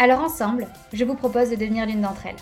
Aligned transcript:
Alors 0.00 0.20
ensemble, 0.20 0.68
je 0.92 1.04
vous 1.04 1.16
propose 1.16 1.50
de 1.50 1.56
devenir 1.56 1.84
l'une 1.84 2.02
d'entre 2.02 2.26
elles. 2.26 2.36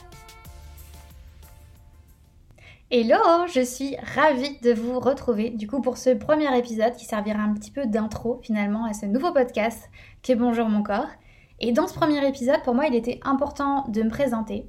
Hello, 2.90 3.16
je 3.46 3.62
suis 3.62 3.96
ravie 4.14 4.58
de 4.60 4.74
vous 4.74 5.00
retrouver 5.00 5.48
du 5.48 5.66
coup 5.66 5.80
pour 5.80 5.96
ce 5.96 6.10
premier 6.10 6.54
épisode 6.58 6.94
qui 6.96 7.06
servira 7.06 7.40
un 7.40 7.54
petit 7.54 7.70
peu 7.70 7.86
d'intro 7.86 8.40
finalement 8.42 8.84
à 8.84 8.92
ce 8.92 9.06
nouveau 9.06 9.32
podcast 9.32 9.88
qui 10.20 10.32
est 10.32 10.36
Bonjour 10.36 10.68
mon 10.68 10.82
corps. 10.82 11.08
Et 11.58 11.72
dans 11.72 11.86
ce 11.86 11.94
premier 11.94 12.28
épisode, 12.28 12.62
pour 12.62 12.74
moi, 12.74 12.88
il 12.88 12.94
était 12.94 13.20
important 13.24 13.86
de 13.88 14.02
me 14.02 14.10
présenter, 14.10 14.68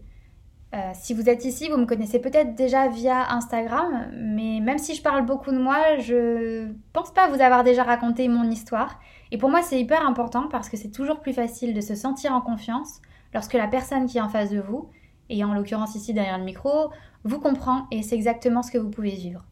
euh, 0.76 0.91
si 0.94 1.13
vous 1.13 1.30
êtes 1.30 1.44
ici, 1.44 1.70
vous 1.70 1.77
me 1.77 1.85
connaissez 1.85 2.20
peut-être 2.20 2.55
déjà 2.55 2.88
via 2.88 3.34
Instagram, 3.34 4.12
mais 4.13 4.60
même 4.62 4.77
si 4.77 4.96
je 4.96 5.02
parle 5.02 5.26
beaucoup 5.26 5.52
de 5.52 5.58
moi, 5.58 5.98
je 5.99 6.68
pense 6.94 7.12
pas 7.12 7.27
vous 7.27 7.41
avoir 7.41 7.63
déjà 7.63 7.84
raconté 7.84 8.27
mon 8.27 8.49
histoire. 8.49 8.99
Et 9.32 9.38
pour 9.38 9.50
moi, 9.50 9.62
c'est 9.62 9.80
hyper 9.80 10.06
important 10.06 10.48
parce 10.50 10.70
que 10.70 10.78
c'est 10.78 10.92
toujours 10.92 11.20
plus 11.20 11.34
facile 11.34 11.74
de 11.74 11.82
se 11.82 11.96
sentir 11.96 12.34
en 12.34 12.42
confiance 12.42 13.02
lorsque 13.34 13.54
la 13.54 13.68
personne 13.68 14.06
qui 14.06 14.18
est 14.18 14.22
en 14.22 14.30
face 14.30 14.50
de 14.50 14.60
vous, 14.60 14.90
et 15.30 15.44
en 15.44 15.54
l'occurrence 15.54 15.96
ici 15.96 16.14
derrière 16.14 16.38
le 16.38 16.46
micro, 16.46 16.90
vous 17.24 17.40
comprend 17.40 17.88
et 17.92 18.02
c'est 18.04 18.16
exactement 18.16 18.64
ce 18.64 18.72
que 18.72 18.78
vous 18.78 18.90
pouvez 18.90 19.12
vivre. 19.12 19.44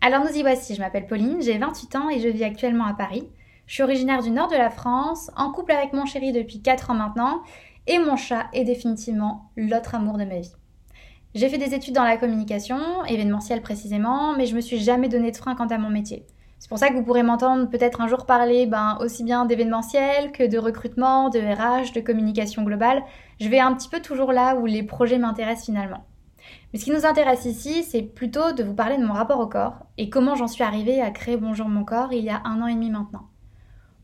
Alors 0.00 0.24
nous 0.24 0.36
y 0.36 0.42
voici, 0.42 0.74
je 0.74 0.80
m'appelle 0.80 1.06
Pauline, 1.06 1.40
j'ai 1.40 1.58
28 1.58 1.96
ans 1.96 2.10
et 2.10 2.20
je 2.20 2.28
vis 2.28 2.44
actuellement 2.44 2.86
à 2.86 2.94
Paris. 2.94 3.28
Je 3.66 3.74
suis 3.74 3.82
originaire 3.82 4.22
du 4.22 4.30
nord 4.30 4.48
de 4.48 4.56
la 4.56 4.70
France, 4.70 5.30
en 5.36 5.52
couple 5.52 5.72
avec 5.72 5.92
mon 5.92 6.06
chéri 6.06 6.32
depuis 6.32 6.60
4 6.60 6.90
ans 6.90 6.94
maintenant, 6.94 7.42
et 7.86 7.98
mon 7.98 8.16
chat 8.16 8.46
est 8.52 8.64
définitivement 8.64 9.50
l'autre 9.56 9.94
amour 9.94 10.18
de 10.18 10.24
ma 10.24 10.40
vie. 10.40 10.52
J'ai 11.34 11.48
fait 11.48 11.58
des 11.58 11.74
études 11.74 11.94
dans 11.94 12.02
la 12.02 12.16
communication, 12.16 13.04
événementielle 13.04 13.62
précisément, 13.62 14.34
mais 14.36 14.46
je 14.46 14.56
me 14.56 14.60
suis 14.60 14.78
jamais 14.78 15.08
donné 15.08 15.30
de 15.30 15.36
frein 15.36 15.54
quant 15.54 15.68
à 15.68 15.78
mon 15.78 15.90
métier. 15.90 16.26
C'est 16.60 16.68
pour 16.68 16.78
ça 16.78 16.90
que 16.90 16.94
vous 16.94 17.02
pourrez 17.02 17.22
m'entendre 17.22 17.70
peut-être 17.70 18.02
un 18.02 18.06
jour 18.06 18.26
parler 18.26 18.66
ben, 18.66 18.98
aussi 19.00 19.24
bien 19.24 19.46
d'événementiel 19.46 20.30
que 20.30 20.46
de 20.46 20.58
recrutement, 20.58 21.30
de 21.30 21.40
RH, 21.40 21.94
de 21.94 22.02
communication 22.02 22.64
globale. 22.64 23.02
Je 23.40 23.48
vais 23.48 23.60
un 23.60 23.72
petit 23.72 23.88
peu 23.88 24.00
toujours 24.00 24.30
là 24.30 24.54
où 24.56 24.66
les 24.66 24.82
projets 24.82 25.16
m'intéressent 25.16 25.64
finalement. 25.64 26.04
Mais 26.72 26.78
ce 26.78 26.84
qui 26.84 26.90
nous 26.90 27.06
intéresse 27.06 27.46
ici, 27.46 27.82
c'est 27.82 28.02
plutôt 28.02 28.52
de 28.52 28.62
vous 28.62 28.74
parler 28.74 28.98
de 28.98 29.04
mon 29.06 29.14
rapport 29.14 29.40
au 29.40 29.46
corps 29.46 29.86
et 29.96 30.10
comment 30.10 30.34
j'en 30.34 30.48
suis 30.48 30.62
arrivée 30.62 31.00
à 31.00 31.10
créer 31.10 31.38
Bonjour 31.38 31.66
mon 31.66 31.82
corps 31.82 32.12
il 32.12 32.24
y 32.24 32.30
a 32.30 32.42
un 32.44 32.60
an 32.60 32.66
et 32.66 32.74
demi 32.74 32.90
maintenant. 32.90 33.30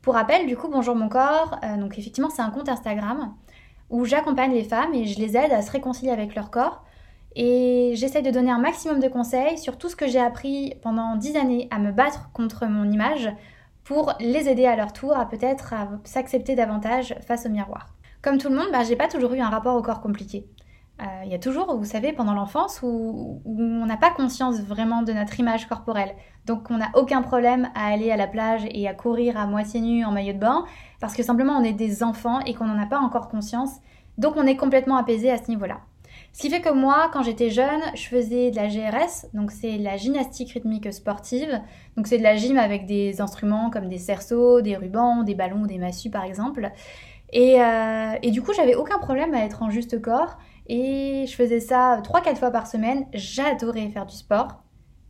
Pour 0.00 0.14
rappel, 0.14 0.46
du 0.46 0.56
coup, 0.56 0.68
Bonjour 0.68 0.96
mon 0.96 1.10
corps, 1.10 1.60
euh, 1.62 1.76
donc 1.76 1.98
effectivement 1.98 2.30
c'est 2.30 2.42
un 2.42 2.50
compte 2.50 2.70
Instagram 2.70 3.34
où 3.90 4.06
j'accompagne 4.06 4.52
les 4.52 4.64
femmes 4.64 4.94
et 4.94 5.04
je 5.04 5.20
les 5.20 5.36
aide 5.36 5.52
à 5.52 5.60
se 5.60 5.70
réconcilier 5.70 6.10
avec 6.10 6.34
leur 6.34 6.50
corps. 6.50 6.85
Et 7.38 7.92
j'essaie 7.96 8.22
de 8.22 8.30
donner 8.30 8.50
un 8.50 8.58
maximum 8.58 8.98
de 8.98 9.08
conseils 9.08 9.58
sur 9.58 9.76
tout 9.76 9.90
ce 9.90 9.94
que 9.94 10.08
j'ai 10.08 10.18
appris 10.18 10.72
pendant 10.82 11.16
dix 11.16 11.36
années 11.36 11.68
à 11.70 11.78
me 11.78 11.92
battre 11.92 12.30
contre 12.32 12.64
mon 12.64 12.90
image 12.90 13.30
pour 13.84 14.14
les 14.20 14.48
aider 14.48 14.64
à 14.64 14.74
leur 14.74 14.94
tour 14.94 15.14
à 15.14 15.28
peut-être 15.28 15.74
s'accepter 16.04 16.54
davantage 16.54 17.14
face 17.20 17.44
au 17.44 17.50
miroir. 17.50 17.88
Comme 18.22 18.38
tout 18.38 18.48
le 18.48 18.56
monde, 18.56 18.68
bah, 18.72 18.84
j'ai 18.84 18.96
pas 18.96 19.06
toujours 19.06 19.34
eu 19.34 19.40
un 19.40 19.50
rapport 19.50 19.76
au 19.76 19.82
corps 19.82 20.00
compliqué. 20.00 20.46
Euh, 21.02 21.04
il 21.24 21.30
y 21.30 21.34
a 21.34 21.38
toujours, 21.38 21.76
vous 21.76 21.84
savez, 21.84 22.14
pendant 22.14 22.32
l'enfance 22.32 22.80
où, 22.82 23.42
on 23.44 23.84
n'a 23.84 23.98
pas 23.98 24.10
conscience 24.10 24.60
vraiment 24.60 25.02
de 25.02 25.12
notre 25.12 25.38
image 25.38 25.68
corporelle. 25.68 26.14
Donc 26.46 26.70
on 26.70 26.78
n'a 26.78 26.88
aucun 26.94 27.20
problème 27.20 27.68
à 27.74 27.88
aller 27.88 28.10
à 28.10 28.16
la 28.16 28.26
plage 28.26 28.62
et 28.70 28.88
à 28.88 28.94
courir 28.94 29.36
à 29.36 29.46
moitié 29.46 29.82
nu 29.82 30.06
en 30.06 30.10
maillot 30.10 30.32
de 30.32 30.38
bain, 30.38 30.64
parce 31.00 31.14
que 31.14 31.22
simplement 31.22 31.58
on 31.58 31.64
est 31.64 31.74
des 31.74 32.02
enfants 32.02 32.40
et 32.40 32.54
qu'on 32.54 32.64
n'en 32.64 32.82
a 32.82 32.86
pas 32.86 32.98
encore 32.98 33.28
conscience. 33.28 33.72
Donc 34.16 34.36
on 34.36 34.46
est 34.46 34.56
complètement 34.56 34.96
apaisé 34.96 35.30
à 35.30 35.36
ce 35.36 35.50
niveau-là. 35.50 35.80
Ce 36.36 36.42
qui 36.42 36.50
fait 36.50 36.60
que 36.60 36.68
moi, 36.68 37.08
quand 37.14 37.22
j'étais 37.22 37.48
jeune, 37.48 37.80
je 37.94 38.08
faisais 38.08 38.50
de 38.50 38.56
la 38.56 38.68
GRS, 38.68 39.24
donc 39.32 39.50
c'est 39.50 39.78
la 39.78 39.96
gymnastique 39.96 40.52
rythmique 40.52 40.92
sportive. 40.92 41.62
Donc 41.96 42.06
c'est 42.06 42.18
de 42.18 42.22
la 42.22 42.36
gym 42.36 42.58
avec 42.58 42.84
des 42.84 43.22
instruments 43.22 43.70
comme 43.70 43.88
des 43.88 43.96
cerceaux, 43.96 44.60
des 44.60 44.76
rubans, 44.76 45.22
des 45.22 45.34
ballons, 45.34 45.64
des 45.64 45.78
massues 45.78 46.10
par 46.10 46.24
exemple. 46.24 46.70
Et, 47.32 47.62
euh, 47.62 48.16
et 48.20 48.32
du 48.32 48.42
coup, 48.42 48.52
j'avais 48.52 48.74
aucun 48.74 48.98
problème 48.98 49.32
à 49.32 49.46
être 49.46 49.62
en 49.62 49.70
juste 49.70 49.98
corps. 50.02 50.36
Et 50.66 51.24
je 51.26 51.34
faisais 51.34 51.58
ça 51.58 52.02
3-4 52.04 52.36
fois 52.36 52.50
par 52.50 52.66
semaine. 52.66 53.06
J'adorais 53.14 53.88
faire 53.88 54.04
du 54.04 54.16
sport. 54.16 54.62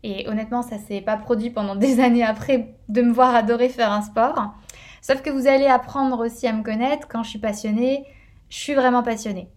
Et 0.05 0.29
honnêtement, 0.29 0.63
ça 0.63 0.79
s'est 0.79 1.01
pas 1.01 1.17
produit 1.17 1.51
pendant 1.51 1.75
des 1.87 1.99
années 1.99 2.23
après 2.23 2.77
de 2.89 3.03
me 3.03 3.13
voir 3.13 3.35
adorer 3.35 3.69
faire 3.69 3.91
un 3.91 4.03
sport. 4.03 4.55
Sauf 5.03 5.23
que 5.23 5.31
vous 5.31 5.49
allez 5.49 5.67
apprendre 5.67 6.25
aussi 6.25 6.47
à 6.47 6.53
me 6.53 6.63
connaître. 6.63 7.09
Quand 7.09 7.25
je 7.25 7.31
suis 7.31 7.41
passionnée, 7.41 8.05
je 8.49 8.59
suis 8.59 8.75
vraiment 8.75 9.03
passionnée. 9.03 9.49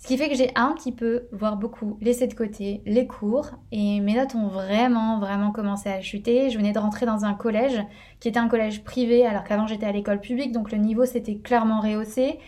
Ce 0.00 0.06
qui 0.06 0.16
fait 0.16 0.30
que 0.30 0.34
j'ai 0.34 0.50
un 0.54 0.72
petit 0.72 0.92
peu, 0.92 1.28
voire 1.30 1.58
beaucoup, 1.58 1.98
laissé 2.00 2.26
de 2.26 2.32
côté 2.32 2.82
les 2.86 3.06
cours. 3.06 3.50
Et 3.70 4.00
mes 4.00 4.14
notes 4.14 4.34
ont 4.34 4.48
vraiment, 4.48 5.20
vraiment 5.20 5.52
commencé 5.52 5.90
à 5.90 6.00
chuter. 6.00 6.48
Je 6.48 6.56
venais 6.56 6.72
de 6.72 6.78
rentrer 6.78 7.04
dans 7.04 7.26
un 7.26 7.34
collège 7.34 7.78
qui 8.18 8.28
était 8.28 8.38
un 8.38 8.48
collège 8.48 8.82
privé 8.82 9.26
alors 9.26 9.44
qu'avant 9.44 9.66
j'étais 9.66 9.84
à 9.84 9.92
l'école 9.92 10.20
publique 10.20 10.52
donc 10.52 10.72
le 10.72 10.78
niveau 10.78 11.04
s'était 11.04 11.36
clairement 11.36 11.80
rehaussé. 11.80 12.38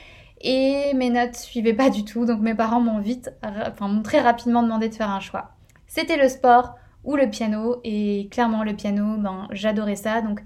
Et 0.41 0.95
mes 0.95 1.11
notes 1.11 1.37
suivaient 1.37 1.75
pas 1.75 1.91
du 1.91 2.05
tout, 2.07 2.25
donc 2.25 2.41
mes 2.41 2.55
parents 2.55 2.81
m'ont 2.81 2.99
vite, 2.99 3.31
enfin 3.45 3.87
m'ont 3.87 4.03
très 4.03 4.21
rapidement 4.21 4.63
demandé 4.63 4.89
de 4.89 4.95
faire 4.95 5.11
un 5.11 5.21
choix. 5.21 5.51
C'était 5.87 6.17
le 6.17 6.29
sport 6.29 6.75
ou 7.05 7.17
le 7.17 7.29
piano, 7.29 7.77
et 7.84 8.29
clairement 8.31 8.65
le 8.65 8.75
piano, 8.75 9.19
ben 9.19 9.47
j'adorais 9.53 9.95
ça, 9.95 10.21
donc 10.21 10.41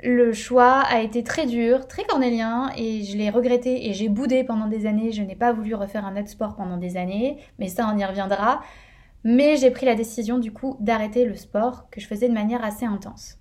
le 0.00 0.32
choix 0.32 0.80
a 0.80 1.00
été 1.00 1.24
très 1.24 1.46
dur, 1.46 1.88
très 1.88 2.04
cornélien, 2.04 2.70
et 2.76 3.02
je 3.02 3.16
l'ai 3.16 3.30
regretté 3.30 3.88
et 3.88 3.94
j'ai 3.94 4.08
boudé 4.08 4.44
pendant 4.44 4.66
des 4.66 4.86
années. 4.86 5.10
Je 5.12 5.22
n'ai 5.22 5.34
pas 5.34 5.52
voulu 5.52 5.74
refaire 5.74 6.06
un 6.06 6.16
autre 6.16 6.28
sport 6.28 6.54
pendant 6.54 6.76
des 6.76 6.96
années, 6.96 7.38
mais 7.58 7.68
ça 7.68 7.90
on 7.92 7.98
y 7.98 8.04
reviendra. 8.04 8.60
Mais 9.24 9.56
j'ai 9.56 9.70
pris 9.70 9.86
la 9.86 9.96
décision 9.96 10.38
du 10.38 10.52
coup 10.52 10.76
d'arrêter 10.78 11.24
le 11.24 11.34
sport 11.34 11.90
que 11.90 12.00
je 12.00 12.06
faisais 12.06 12.28
de 12.28 12.34
manière 12.34 12.64
assez 12.64 12.86
intense. 12.86 13.38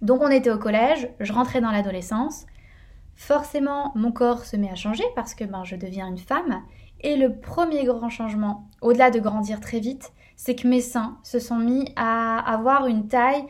Donc 0.00 0.20
on 0.20 0.30
était 0.30 0.50
au 0.50 0.58
collège, 0.58 1.08
je 1.20 1.32
rentrais 1.32 1.60
dans 1.60 1.70
l'adolescence, 1.70 2.46
forcément 3.14 3.92
mon 3.94 4.10
corps 4.10 4.44
se 4.44 4.56
met 4.56 4.70
à 4.70 4.74
changer 4.74 5.04
parce 5.14 5.34
que 5.34 5.44
ben, 5.44 5.62
je 5.62 5.76
deviens 5.76 6.08
une 6.08 6.18
femme. 6.18 6.62
Et 7.00 7.16
le 7.16 7.38
premier 7.38 7.84
grand 7.84 8.10
changement, 8.10 8.68
au-delà 8.80 9.10
de 9.10 9.20
grandir 9.20 9.60
très 9.60 9.78
vite, 9.78 10.12
c'est 10.34 10.56
que 10.56 10.66
mes 10.66 10.80
seins 10.80 11.18
se 11.22 11.38
sont 11.38 11.58
mis 11.58 11.92
à 11.94 12.38
avoir 12.52 12.86
une 12.86 13.06
taille 13.06 13.44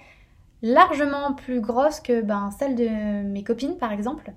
largement 0.62 1.34
plus 1.34 1.60
grosse 1.60 2.00
que 2.00 2.22
ben, 2.22 2.50
celle 2.50 2.76
de 2.76 3.22
mes 3.24 3.44
copines 3.44 3.76
par 3.76 3.92
exemple. 3.92 4.32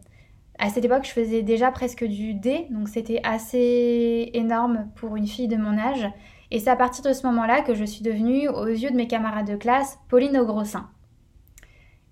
À 0.58 0.69
cette 0.69 0.86
époque, 0.86 1.06
je 1.06 1.12
faisais 1.12 1.41
déjà 1.41 1.72
presque 1.72 2.06
du 2.06 2.34
D, 2.34 2.68
donc 2.69 2.88
c'était 2.88 3.19
assez 3.24 4.31
énorme 4.34 4.90
pour 4.96 5.16
une 5.16 5.28
fille 5.28 5.50
de 5.50 5.58
mon 5.58 5.78
âge. 5.78 6.08
Et 6.52 6.59
c'est 6.59 6.69
à 6.69 6.75
partir 6.75 7.03
de 7.03 7.12
ce 7.12 7.25
moment-là 7.28 7.62
que 7.62 7.75
je 7.75 7.84
suis 7.84 8.03
devenue, 8.03 8.47
aux 8.47 8.68
yeux 8.68 8.91
de 8.91 8.96
mes 8.96 9.08
camarades 9.08 9.47
de 9.47 9.58
classe, 9.58 10.00
Pauline 10.08 10.38
au 10.38 10.46
gros 10.46 10.64
sein. 10.64 10.90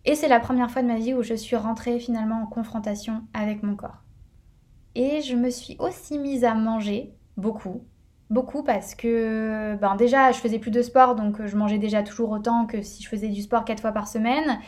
Et 0.06 0.16
c'est 0.16 0.28
la 0.28 0.42
première 0.42 0.70
fois 0.70 0.82
de 0.82 0.88
ma 0.88 0.98
vie 0.98 1.14
où 1.14 1.24
je 1.24 1.34
suis 1.34 1.56
rentrée 1.56 2.00
finalement 2.00 2.44
en 2.44 2.48
confrontation 2.48 3.24
avec 3.34 3.64
mon 3.64 3.76
corps. 3.76 4.04
Et 4.96 5.22
je 5.22 5.36
me 5.36 5.50
suis 5.50 5.78
aussi 5.80 6.20
mise 6.20 6.44
à 6.44 6.54
manger 6.54 7.14
beaucoup, 7.38 7.84
beaucoup 8.34 8.64
parce 8.64 8.96
que 8.96 9.76
ben 9.76 9.96
déjà 9.96 10.32
je 10.32 10.40
faisais 10.40 10.60
plus 10.60 10.72
de 10.72 10.82
sport 10.82 11.16
donc 11.16 11.46
je 11.46 11.56
mangeais 11.56 11.78
déjà 11.78 12.04
toujours 12.04 12.32
autant 12.32 12.66
que 12.66 12.82
si 12.82 13.04
je 13.04 13.08
faisais 13.08 13.30
du 13.30 13.42
sport 13.42 13.64
quatre 13.64 13.82
fois 13.82 13.92
par 13.92 14.08
semaine 14.08 14.60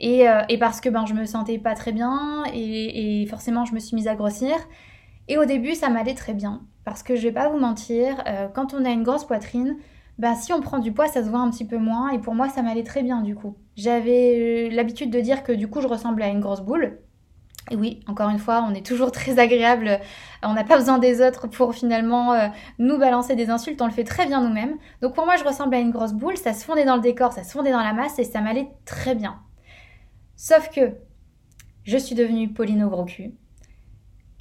et, 0.00 0.28
euh, 0.28 0.42
parce 0.58 0.80
que 0.80 0.88
ben 0.88 1.04
je 1.06 1.14
me 1.14 1.26
sentais 1.26 1.58
pas 1.58 1.74
très 1.74 1.92
bien 1.92 2.44
et, 2.54 3.26
forcément 3.28 3.64
je 3.64 3.74
me 3.74 3.78
suis 3.78 3.94
mise 3.94 4.08
à 4.08 4.14
grossir 4.14 4.56
et 5.28 5.38
au 5.38 5.44
début 5.44 5.74
ça 5.74 5.90
m'allait 5.90 6.14
très 6.14 6.34
bien 6.34 6.62
parce 6.84 7.02
que 7.02 7.14
je 7.14 7.22
vais 7.22 7.32
pas 7.32 7.48
vous 7.48 7.58
mentir 7.58 8.22
euh, 8.26 8.48
quand 8.48 8.74
on 8.74 8.84
a 8.84 8.90
une 8.90 9.02
grosse 9.02 9.24
poitrine 9.24 9.76
bah, 10.20 10.34
si 10.34 10.52
on 10.52 10.60
prend 10.60 10.78
du 10.78 10.92
poids, 10.92 11.08
ça 11.08 11.24
se 11.24 11.30
voit 11.30 11.38
un 11.38 11.50
petit 11.50 11.64
peu 11.64 11.78
moins. 11.78 12.10
Et 12.10 12.18
pour 12.18 12.34
moi, 12.34 12.50
ça 12.50 12.60
m'allait 12.60 12.82
très 12.82 13.02
bien 13.02 13.22
du 13.22 13.34
coup. 13.34 13.56
J'avais 13.76 14.68
euh, 14.68 14.74
l'habitude 14.74 15.10
de 15.10 15.18
dire 15.18 15.42
que 15.42 15.50
du 15.50 15.66
coup, 15.66 15.80
je 15.80 15.86
ressemblais 15.86 16.26
à 16.26 16.28
une 16.28 16.40
grosse 16.40 16.60
boule. 16.60 16.98
Et 17.70 17.76
oui, 17.76 18.00
encore 18.06 18.30
une 18.30 18.38
fois, 18.38 18.66
on 18.68 18.74
est 18.74 18.84
toujours 18.84 19.12
très 19.20 19.38
agréable. 19.38 20.00
On 20.42 20.54
n'a 20.54 20.64
pas 20.64 20.76
besoin 20.76 20.98
des 20.98 21.20
autres 21.20 21.46
pour 21.46 21.74
finalement 21.74 22.32
euh, 22.32 22.48
nous 22.78 22.98
balancer 22.98 23.36
des 23.36 23.50
insultes. 23.50 23.80
On 23.82 23.86
le 23.86 23.92
fait 23.92 24.04
très 24.04 24.26
bien 24.26 24.40
nous-mêmes. 24.40 24.76
Donc 25.02 25.14
pour 25.14 25.24
moi, 25.24 25.36
je 25.36 25.44
ressemble 25.44 25.74
à 25.74 25.78
une 25.78 25.90
grosse 25.90 26.12
boule. 26.12 26.36
Ça 26.36 26.52
se 26.52 26.64
fondait 26.64 26.84
dans 26.84 26.96
le 26.96 27.02
décor, 27.02 27.32
ça 27.32 27.44
se 27.44 27.52
fondait 27.52 27.72
dans 27.72 27.82
la 27.82 27.92
masse 27.92 28.18
et 28.18 28.24
ça 28.24 28.40
m'allait 28.40 28.68
très 28.84 29.14
bien. 29.14 29.40
Sauf 30.36 30.70
que 30.70 30.92
je 31.84 31.96
suis 31.98 32.14
devenue 32.14 32.52
Pauline 32.52 32.84
au. 32.84 32.90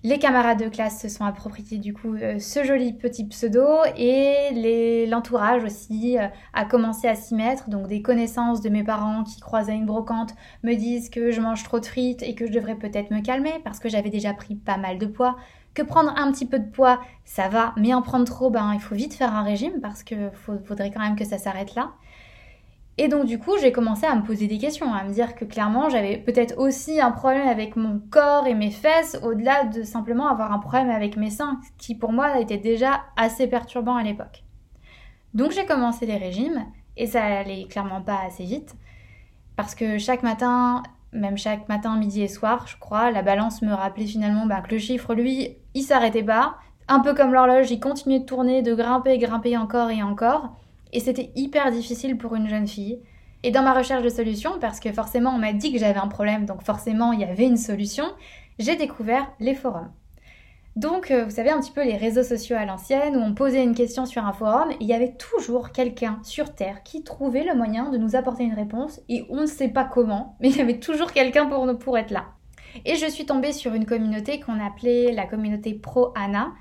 Les 0.04 0.18
camarades 0.18 0.64
de 0.64 0.70
classe 0.70 1.02
se 1.02 1.10
sont 1.10 1.26
appropriés 1.26 1.78
du 1.78 1.94
coup 1.94 2.16
euh, 2.16 2.40
ce 2.40 2.64
joli 2.64 2.94
petit 2.94 3.26
pseudo 3.26 3.66
et 3.98 5.06
l'entourage 5.08 5.66
aussi 5.66 6.18
euh, 6.18 6.28
a 6.54 6.64
commencé 6.64 7.08
à 7.08 7.16
s'y 7.16 7.36
mettre. 7.36 7.70
Donc 7.70 7.88
des 7.88 8.02
connaissances 8.02 8.62
de 8.62 8.70
mes 8.70 8.84
parents 8.84 9.26
qui 9.26 9.42
croisent 9.42 9.70
à 9.70 9.74
une 9.74 9.86
brocante 9.86 10.36
me 10.64 10.76
disent 10.76 11.10
que 11.10 11.32
je 11.32 11.42
mange 11.42 11.64
trop 11.64 11.82
de 11.82 11.86
frites 11.86 12.24
et 12.24 12.34
que 12.34 12.48
je 12.48 12.52
devrais 12.54 12.76
peut-être 12.76 13.12
me 13.12 13.20
calmer 13.20 13.60
parce 13.66 13.80
que 13.80 13.90
j'avais 13.90 14.10
déjà 14.10 14.34
pris 14.34 14.56
pas 14.56 14.78
mal 14.78 15.00
de 15.00 15.06
poids. 15.06 15.36
que 15.74 15.82
prendre 15.82 16.14
un 16.18 16.32
petit 16.32 16.46
peu 16.46 16.60
de 16.60 16.70
poids, 16.70 17.02
ça 17.26 17.50
va, 17.50 17.74
mais 17.78 17.94
en 17.94 18.02
prendre 18.02 18.26
trop, 18.26 18.50
ben, 18.50 18.74
il 18.74 18.80
faut 18.80 18.96
vite 18.96 19.14
faire 19.14 19.34
un 19.36 19.44
régime 19.44 19.82
parce 19.82 20.04
qu'il 20.04 20.32
faudrait 20.66 20.92
quand 20.92 21.02
même 21.02 21.16
que 21.16 21.26
ça 21.26 21.38
s'arrête 21.38 21.76
là. 21.76 21.92
Et 23.02 23.08
donc 23.08 23.28
du 23.28 23.40
coup, 23.40 23.58
j'ai 23.62 23.72
commencé 23.72 24.06
à 24.06 24.14
me 24.14 24.24
poser 24.24 24.48
des 24.48 24.58
questions, 24.58 24.94
à 24.94 25.06
me 25.06 25.14
dire 25.14 25.34
que 25.34 25.46
clairement, 25.46 25.88
j'avais 25.88 26.18
peut-être 26.18 26.58
aussi 26.58 27.00
un 27.00 27.12
problème 27.12 27.48
avec 27.48 27.78
mon 27.78 28.02
corps 28.12 28.46
et 28.46 28.54
mes 28.54 28.72
fesses, 28.72 29.18
au-delà 29.24 29.64
de 29.64 29.84
simplement 29.84 30.28
avoir 30.28 30.52
un 30.52 30.60
problème 30.60 30.90
avec 30.90 31.16
mes 31.16 31.30
seins, 31.30 31.62
qui 31.78 31.96
pour 31.96 32.12
moi 32.12 32.42
était 32.42 32.58
déjà 32.58 33.04
assez 33.16 33.48
perturbant 33.48 33.96
à 33.96 34.04
l'époque. 34.04 34.44
Donc 35.34 35.52
j'ai 35.52 35.66
commencé 35.66 36.06
les 36.06 36.18
régimes, 36.18 36.66
et 36.98 37.08
ça 37.08 37.24
allait 37.24 37.68
clairement 37.70 38.02
pas 38.02 38.20
assez 38.28 38.44
vite, 38.44 38.76
parce 39.56 39.76
que 39.76 39.98
chaque 39.98 40.22
matin, 40.22 40.84
même 41.14 41.38
chaque 41.38 41.70
matin, 41.70 41.96
midi 41.96 42.22
et 42.22 42.28
soir, 42.28 42.68
je 42.68 42.76
crois, 42.78 43.12
la 43.12 43.22
balance 43.22 43.62
me 43.62 43.72
rappelait 43.72 44.08
finalement 44.08 44.46
bah, 44.46 44.60
que 44.60 44.72
le 44.72 44.78
chiffre, 44.78 45.16
lui, 45.16 45.56
il 45.74 45.84
s'arrêtait 45.84 46.22
pas. 46.22 46.58
Un 46.90 47.00
peu 47.00 47.14
comme 47.14 47.32
l'horloge, 47.32 47.72
il 47.72 47.80
continuait 47.80 48.20
de 48.20 48.26
tourner, 48.26 48.62
de 48.62 48.76
grimper, 48.76 49.18
grimper 49.20 49.56
encore 49.56 49.90
et 49.90 50.04
encore. 50.04 50.58
Et 50.92 51.00
c'était 51.00 51.32
hyper 51.36 51.72
difficile 51.72 52.18
pour 52.18 52.36
une 52.36 52.48
jeune 52.48 52.68
fille. 52.68 53.00
Et 53.44 53.52
dans 53.52 53.64
ma 53.64 53.74
recherche 53.74 54.04
de 54.04 54.10
solutions, 54.10 54.60
parce 54.60 54.80
que 54.80 54.92
forcément 54.92 55.32
on 55.32 55.38
m'a 55.38 55.54
dit 55.54 55.72
que 55.72 55.80
j'avais 55.80 56.00
un 56.00 56.08
problème, 56.08 56.46
donc 56.46 56.64
forcément 56.64 57.14
il 57.14 57.22
y 57.22 57.24
avait 57.24 57.46
une 57.48 57.58
solution, 57.58 58.06
j'ai 58.58 58.76
découvert 58.76 59.32
les 59.40 59.56
forums. 59.56 59.92
Donc, 60.76 61.12
euh, 61.12 61.26
vous 61.26 61.32
savez, 61.32 61.50
un 61.50 61.60
petit 61.60 61.72
peu 61.72 61.84
les 61.84 61.98
réseaux 61.98 62.24
sociaux 62.24 62.56
à 62.56 62.64
l'ancienne, 62.64 63.18
où 63.18 63.20
on 63.20 63.34
posait 63.34 63.64
une 63.64 63.76
question 63.76 64.06
sur 64.06 64.26
un 64.26 64.32
forum, 64.32 64.70
il 64.80 64.88
y 64.88 64.94
avait 64.94 65.14
toujours 65.14 65.72
quelqu'un 65.72 66.20
sur 66.24 66.54
Terre 66.54 66.84
qui 66.84 67.04
trouvait 67.04 67.44
le 67.44 67.56
moyen 67.56 67.90
de 67.90 67.98
nous 67.98 68.16
apporter 68.16 68.44
une 68.44 68.54
réponse, 68.54 69.02
et 69.10 69.26
on 69.30 69.42
ne 69.42 69.46
sait 69.46 69.68
pas 69.68 69.84
comment, 69.84 70.38
mais 70.40 70.50
il 70.50 70.56
y 70.56 70.62
avait 70.62 70.80
toujours 70.80 71.12
quelqu'un 71.12 71.48
pour, 71.48 71.78
pour 71.80 71.98
être 71.98 72.12
là. 72.12 72.28
Et 72.86 72.96
je 72.96 73.10
suis 73.10 73.26
tombée 73.26 73.52
sur 73.52 73.74
une 73.74 73.86
communauté 73.86 74.40
qu'on 74.40 74.64
appelait 74.64 75.12
la 75.12 75.26
communauté 75.26 75.74
Pro 75.74 76.14
Anna, 76.16 76.52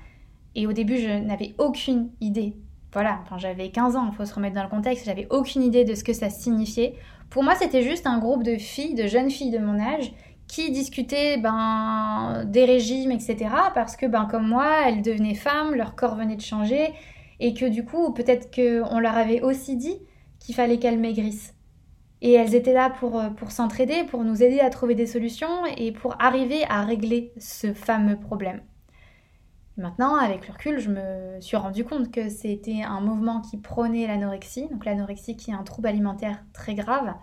et 0.55 0.65
au 0.65 0.73
début, 0.73 0.97
je 0.97 1.07
n'avais 1.07 1.53
aucune 1.57 2.09
idée 2.19 2.57
voilà, 2.93 3.19
enfin, 3.23 3.37
j'avais 3.37 3.69
15 3.69 3.95
ans, 3.95 4.09
il 4.11 4.15
faut 4.15 4.25
se 4.25 4.33
remettre 4.33 4.55
dans 4.55 4.63
le 4.63 4.69
contexte, 4.69 5.05
j'avais 5.05 5.27
aucune 5.29 5.61
idée 5.61 5.85
de 5.85 5.93
ce 5.93 6.03
que 6.03 6.13
ça 6.13 6.29
signifiait. 6.29 6.95
Pour 7.29 7.43
moi, 7.43 7.53
c'était 7.55 7.83
juste 7.83 8.07
un 8.07 8.17
groupe 8.17 8.43
de 8.43 8.55
filles, 8.55 8.95
de 8.95 9.05
jeunes 9.05 9.29
filles 9.29 9.51
de 9.51 9.59
mon 9.59 9.79
âge, 9.79 10.11
qui 10.47 10.71
discutaient 10.71 11.37
ben, 11.37 12.43
des 12.47 12.65
régimes, 12.65 13.11
etc. 13.11 13.37
Parce 13.75 13.95
que, 13.95 14.07
ben, 14.07 14.25
comme 14.25 14.47
moi, 14.47 14.87
elles 14.87 15.03
devenaient 15.03 15.35
femmes, 15.35 15.75
leur 15.75 15.95
corps 15.95 16.15
venait 16.15 16.35
de 16.35 16.41
changer, 16.41 16.93
et 17.39 17.53
que 17.53 17.65
du 17.65 17.85
coup, 17.85 18.11
peut-être 18.13 18.53
qu'on 18.53 18.99
leur 18.99 19.15
avait 19.15 19.41
aussi 19.41 19.75
dit 19.75 19.99
qu'il 20.39 20.55
fallait 20.55 20.79
qu'elles 20.79 20.99
maigrissent. 20.99 21.53
Et 22.21 22.33
elles 22.33 22.55
étaient 22.55 22.73
là 22.73 22.89
pour, 22.89 23.21
pour 23.37 23.51
s'entraider, 23.51 24.03
pour 24.05 24.23
nous 24.23 24.41
aider 24.43 24.59
à 24.59 24.69
trouver 24.71 24.95
des 24.95 25.05
solutions 25.05 25.65
et 25.77 25.91
pour 25.91 26.15
arriver 26.19 26.63
à 26.67 26.83
régler 26.83 27.31
ce 27.37 27.73
fameux 27.73 28.17
problème. 28.19 28.61
Maintenant, 29.79 30.15
avec 30.15 30.45
le 30.45 30.51
recul, 30.51 30.79
je 30.79 30.89
me 30.89 31.39
suis 31.39 31.55
rendu 31.55 31.85
compte 31.85 32.11
que 32.11 32.27
c'était 32.27 32.81
un 32.83 32.99
mouvement 32.99 33.39
qui 33.39 33.55
prônait 33.55 34.07
l'anorexie, 34.07 34.67
donc 34.67 34.83
l'anorexie 34.83 35.37
qui 35.37 35.51
est 35.51 35.53
un 35.53 35.63
trouble 35.63 35.87
alimentaire 35.87 36.43
très 36.51 36.75
grave. 36.75 37.13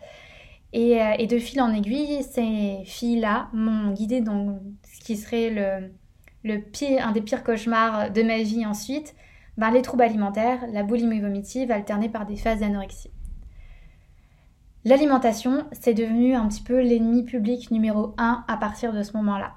Et, 0.72 1.02
euh, 1.02 1.26
de 1.26 1.38
fil 1.38 1.60
en 1.60 1.70
aiguille, 1.74 2.22
ces 2.22 2.82
filles-là 2.86 3.50
m'ont 3.52 3.92
guidée 3.92 4.22
dans 4.22 4.58
ce 4.84 5.00
qui 5.04 5.18
serait 5.18 5.90
le, 6.42 6.58
pire, 6.58 7.06
un 7.06 7.12
des 7.12 7.20
pires 7.20 7.44
cauchemars 7.44 8.10
de 8.10 8.22
ma 8.22 8.38
vie 8.38 8.64
ensuite, 8.64 9.14
ben, 9.58 9.70
les 9.70 9.82
troubles 9.82 10.04
alimentaires, 10.04 10.60
la 10.72 10.82
boulimie 10.82 11.20
vomitive 11.20 11.70
alternée 11.70 12.08
par 12.08 12.24
des 12.24 12.36
phases 12.36 12.60
d'anorexie. 12.60 13.10
L'alimentation, 14.86 15.66
c'est 15.72 15.94
devenu 15.94 16.34
un 16.34 16.48
petit 16.48 16.62
peu 16.62 16.80
l'ennemi 16.80 17.22
public 17.22 17.70
numéro 17.70 18.14
un 18.16 18.44
à 18.48 18.56
partir 18.56 18.94
de 18.94 19.02
ce 19.02 19.14
moment-là. 19.18 19.56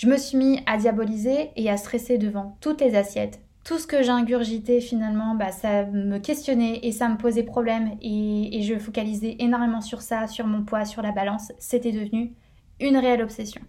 Je 0.00 0.06
me 0.06 0.16
suis 0.16 0.38
mis 0.38 0.62
à 0.64 0.78
diaboliser 0.78 1.50
et 1.56 1.68
à 1.68 1.76
stresser 1.76 2.16
devant 2.16 2.56
toutes 2.62 2.80
les 2.80 2.94
assiettes. 2.94 3.38
Tout 3.64 3.78
ce 3.78 3.86
que 3.86 4.02
j'ai 4.02 4.08
ingurgité 4.08 4.80
finalement, 4.80 5.34
bah, 5.34 5.52
ça 5.52 5.84
me 5.84 6.16
questionnait 6.16 6.80
et 6.84 6.90
ça 6.90 7.06
me 7.10 7.18
posait 7.18 7.42
problème 7.42 7.98
et, 8.00 8.62
je 8.62 8.78
focalisais 8.78 9.36
énormément 9.40 9.82
sur 9.82 10.00
ça, 10.00 10.26
sur 10.26 10.46
mon 10.46 10.62
poids, 10.64 10.86
sur 10.86 11.02
la 11.02 11.12
balance. 11.12 11.52
C'était 11.58 11.92
devenu 11.92 12.32
une 12.80 12.96
réelle 12.96 13.20
obsession. 13.20 13.60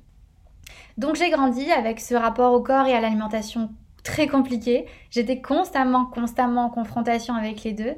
Donc 0.98 1.18
j'ai 1.18 1.30
grandi 1.32 1.70
avec 1.70 2.00
ce 2.00 2.16
rapport 2.16 2.54
au 2.54 2.62
corps 2.62 2.88
et 2.88 2.94
à 2.94 3.02
l'alimentation 3.02 3.70
très 4.02 4.28
compliqué. 4.28 4.86
J'étais 5.10 5.42
constamment, 5.42 6.06
constamment 6.06 6.68
en 6.68 6.70
confrontation 6.70 7.34
avec 7.34 7.62
les 7.66 7.74
deux. 7.74 7.96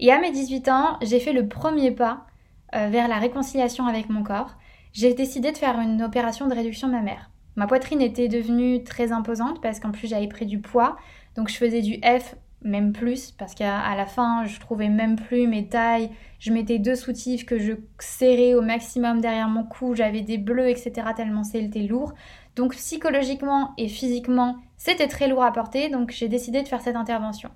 Et 0.00 0.12
à 0.12 0.20
mes 0.20 0.32
18 0.32 0.68
ans, 0.68 0.98
j'ai 1.00 1.18
fait 1.18 1.32
le 1.32 1.48
premier 1.48 1.92
pas 1.92 2.26
euh, 2.74 2.88
vers 2.90 3.08
la 3.08 3.16
réconciliation 3.16 3.86
avec 3.86 4.10
mon 4.10 4.22
corps. 4.22 4.58
J'ai 4.92 5.14
décidé 5.14 5.50
de 5.50 5.56
faire 5.56 5.80
une 5.80 6.02
opération 6.02 6.46
de 6.46 6.54
réduction 6.54 6.86
mammaire. 6.86 7.29
Ma 7.56 7.66
poitrine 7.66 8.00
était 8.00 8.28
devenue 8.28 8.84
très 8.84 9.12
imposante 9.12 9.60
parce 9.60 9.80
qu'en 9.80 9.90
plus 9.90 10.08
j'avais 10.08 10.28
pris 10.28 10.46
du 10.46 10.60
poids. 10.60 10.96
Donc 11.36 11.48
je 11.48 11.56
faisais 11.56 11.82
du 11.82 11.94
F, 12.02 12.34
même 12.62 12.92
plus, 12.92 13.32
parce 13.32 13.54
qu'à 13.54 13.94
la 13.94 14.06
fin 14.06 14.44
je 14.44 14.58
trouvais 14.60 14.88
même 14.88 15.16
plus 15.16 15.46
mes 15.46 15.68
tailles. 15.68 16.10
Je 16.38 16.52
mettais 16.52 16.78
deux 16.78 16.94
soutifs 16.94 17.44
que 17.44 17.58
je 17.58 17.72
serrais 17.98 18.54
au 18.54 18.62
maximum 18.62 19.20
derrière 19.20 19.48
mon 19.48 19.64
cou. 19.64 19.94
J'avais 19.94 20.22
des 20.22 20.38
bleus, 20.38 20.68
etc. 20.68 21.08
tellement 21.16 21.44
c'était 21.44 21.82
lourd. 21.82 22.14
Donc 22.56 22.74
psychologiquement 22.74 23.72
et 23.78 23.88
physiquement, 23.88 24.56
c'était 24.76 25.08
très 25.08 25.28
lourd 25.28 25.44
à 25.44 25.52
porter. 25.52 25.88
Donc 25.88 26.10
j'ai 26.10 26.28
décidé 26.28 26.62
de 26.62 26.68
faire 26.68 26.80
cette 26.80 26.96
intervention. 26.96 27.50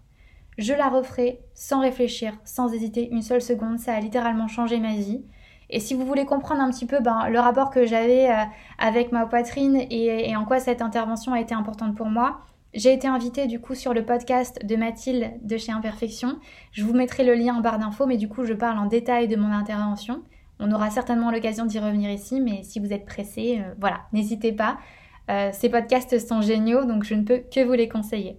Je 0.56 0.72
la 0.72 0.88
referai 0.88 1.40
sans 1.54 1.80
réfléchir, 1.80 2.38
sans 2.44 2.72
hésiter 2.72 3.08
une 3.10 3.22
seule 3.22 3.42
seconde. 3.42 3.78
Ça 3.78 3.94
a 3.94 4.00
littéralement 4.00 4.48
changé 4.48 4.78
ma 4.78 4.94
vie. 4.94 5.24
Et 5.70 5.80
si 5.80 5.94
vous 5.94 6.04
voulez 6.04 6.24
comprendre 6.24 6.60
un 6.60 6.70
petit 6.70 6.86
peu 6.86 7.00
ben, 7.00 7.28
le 7.28 7.38
rapport 7.40 7.70
que 7.70 7.86
j'avais 7.86 8.30
euh, 8.30 8.44
avec 8.78 9.12
ma 9.12 9.26
poitrine 9.26 9.76
et, 9.90 10.34
en 10.36 10.44
quoi 10.44 10.60
cette 10.60 10.82
intervention 10.82 11.32
a 11.32 11.40
été 11.40 11.54
importante 11.54 11.94
pour 11.96 12.06
moi, 12.06 12.40
j'ai 12.74 12.92
été 12.92 13.06
invitée 13.06 13.46
du 13.46 13.60
coup 13.60 13.74
sur 13.74 13.94
le 13.94 14.04
podcast 14.04 14.64
de 14.64 14.76
Mathilde 14.76 15.32
de 15.42 15.56
chez 15.56 15.72
Imperfection. 15.72 16.38
Je 16.72 16.84
vous 16.84 16.92
mettrai 16.92 17.24
le 17.24 17.34
lien 17.34 17.54
en 17.54 17.60
barre 17.60 17.78
d'infos, 17.78 18.06
mais 18.06 18.16
du 18.16 18.28
coup 18.28 18.44
je 18.44 18.52
parle 18.52 18.78
en 18.78 18.86
détail 18.86 19.28
de 19.28 19.36
mon 19.36 19.52
intervention. 19.52 20.22
On 20.60 20.70
aura 20.72 20.90
certainement 20.90 21.30
l'occasion 21.30 21.66
d'y 21.66 21.78
revenir 21.78 22.10
ici, 22.10 22.40
mais 22.40 22.62
si 22.62 22.80
vous 22.80 22.92
êtes 22.92 23.06
pressé, 23.06 23.60
euh, 23.60 23.74
voilà, 23.80 24.00
n'hésitez 24.12 24.52
pas. 24.52 24.78
Euh, 25.30 25.50
ces 25.52 25.68
podcasts 25.68 26.18
sont 26.18 26.42
géniaux, 26.42 26.84
donc 26.84 27.04
je 27.04 27.14
ne 27.14 27.22
peux 27.22 27.38
que 27.38 27.64
vous 27.64 27.72
les 27.72 27.88
conseiller. 27.88 28.38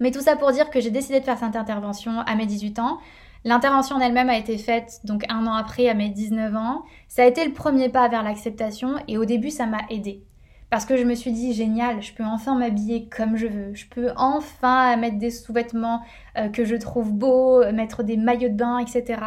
Mais 0.00 0.10
tout 0.10 0.20
ça 0.20 0.36
pour 0.36 0.50
dire 0.52 0.70
que 0.70 0.80
j'ai 0.80 0.90
décidé 0.90 1.20
de 1.20 1.24
faire 1.24 1.38
cette 1.38 1.56
intervention 1.56 2.20
à 2.20 2.34
mes 2.34 2.46
18 2.46 2.78
ans. 2.78 2.98
L'intervention 3.44 3.96
en 3.96 4.00
elle-même 4.00 4.28
a 4.28 4.36
été 4.36 4.58
faite 4.58 5.00
donc 5.04 5.24
un 5.28 5.46
an 5.46 5.54
après, 5.54 5.88
à 5.88 5.94
mes 5.94 6.10
19 6.10 6.54
ans. 6.56 6.82
Ça 7.08 7.22
a 7.22 7.26
été 7.26 7.44
le 7.44 7.52
premier 7.52 7.88
pas 7.88 8.08
vers 8.08 8.22
l'acceptation 8.22 8.96
et 9.08 9.16
au 9.16 9.24
début, 9.24 9.50
ça 9.50 9.66
m'a 9.66 9.80
aidé. 9.88 10.22
Parce 10.68 10.84
que 10.84 10.96
je 10.96 11.04
me 11.04 11.14
suis 11.14 11.32
dit, 11.32 11.52
génial, 11.52 12.00
je 12.00 12.12
peux 12.12 12.24
enfin 12.24 12.56
m'habiller 12.56 13.08
comme 13.08 13.36
je 13.36 13.46
veux. 13.46 13.74
Je 13.74 13.86
peux 13.86 14.10
enfin 14.16 14.96
mettre 14.96 15.18
des 15.18 15.30
sous-vêtements 15.30 16.02
euh, 16.38 16.48
que 16.48 16.64
je 16.64 16.76
trouve 16.76 17.12
beaux, 17.12 17.64
mettre 17.72 18.02
des 18.02 18.16
maillots 18.16 18.50
de 18.50 18.54
bain, 18.54 18.78
etc. 18.78 19.20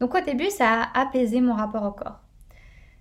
Donc 0.00 0.14
au 0.14 0.20
début, 0.20 0.50
ça 0.50 0.82
a 0.82 1.00
apaisé 1.00 1.40
mon 1.40 1.54
rapport 1.54 1.84
au 1.84 1.92
corps. 1.92 2.20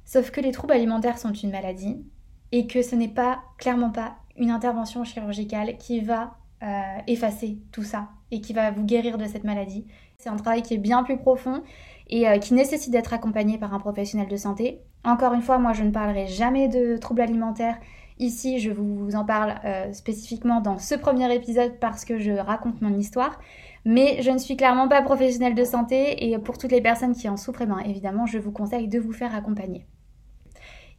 Sauf 0.05 0.29
que 0.31 0.39
les 0.39 0.51
troubles 0.51 0.74
alimentaires 0.74 1.17
sont 1.17 1.33
une 1.33 1.51
maladie 1.51 2.05
et 2.51 2.67
que 2.67 2.81
ce 2.81 2.95
n'est 2.95 3.07
pas, 3.07 3.39
clairement 3.57 3.91
pas, 3.91 4.15
une 4.38 4.51
intervention 4.51 5.03
chirurgicale 5.03 5.77
qui 5.77 6.01
va 6.01 6.36
euh, 6.63 6.97
effacer 7.07 7.57
tout 7.71 7.83
ça 7.83 8.09
et 8.29 8.39
qui 8.39 8.53
va 8.53 8.71
vous 8.71 8.83
guérir 8.83 9.17
de 9.17 9.25
cette 9.25 9.43
maladie. 9.43 9.86
C'est 10.21 10.29
un 10.29 10.35
travail 10.35 10.61
qui 10.61 10.75
est 10.75 10.77
bien 10.77 11.01
plus 11.01 11.17
profond 11.17 11.63
et 12.07 12.27
euh, 12.27 12.37
qui 12.37 12.53
nécessite 12.53 12.91
d'être 12.91 13.11
accompagné 13.11 13.57
par 13.57 13.73
un 13.73 13.79
professionnel 13.79 14.27
de 14.27 14.35
santé. 14.35 14.79
Encore 15.03 15.33
une 15.33 15.41
fois, 15.41 15.57
moi 15.57 15.73
je 15.73 15.81
ne 15.81 15.89
parlerai 15.89 16.27
jamais 16.27 16.67
de 16.67 16.97
troubles 16.97 17.21
alimentaires. 17.21 17.79
Ici, 18.19 18.59
je 18.59 18.69
vous 18.69 19.15
en 19.15 19.25
parle 19.25 19.55
euh, 19.65 19.91
spécifiquement 19.93 20.61
dans 20.61 20.77
ce 20.77 20.93
premier 20.93 21.33
épisode 21.33 21.79
parce 21.79 22.05
que 22.05 22.19
je 22.19 22.33
raconte 22.33 22.81
mon 22.81 22.95
histoire. 22.95 23.39
Mais 23.83 24.21
je 24.21 24.29
ne 24.29 24.37
suis 24.37 24.55
clairement 24.55 24.87
pas 24.87 25.01
professionnelle 25.01 25.55
de 25.55 25.63
santé 25.63 26.29
et 26.29 26.37
pour 26.37 26.59
toutes 26.59 26.71
les 26.71 26.81
personnes 26.81 27.15
qui 27.15 27.27
en 27.27 27.35
souffrent, 27.35 27.63
eh 27.63 27.65
ben, 27.65 27.79
évidemment, 27.79 28.27
je 28.27 28.37
vous 28.37 28.51
conseille 28.51 28.87
de 28.87 28.99
vous 28.99 29.13
faire 29.13 29.33
accompagner. 29.33 29.87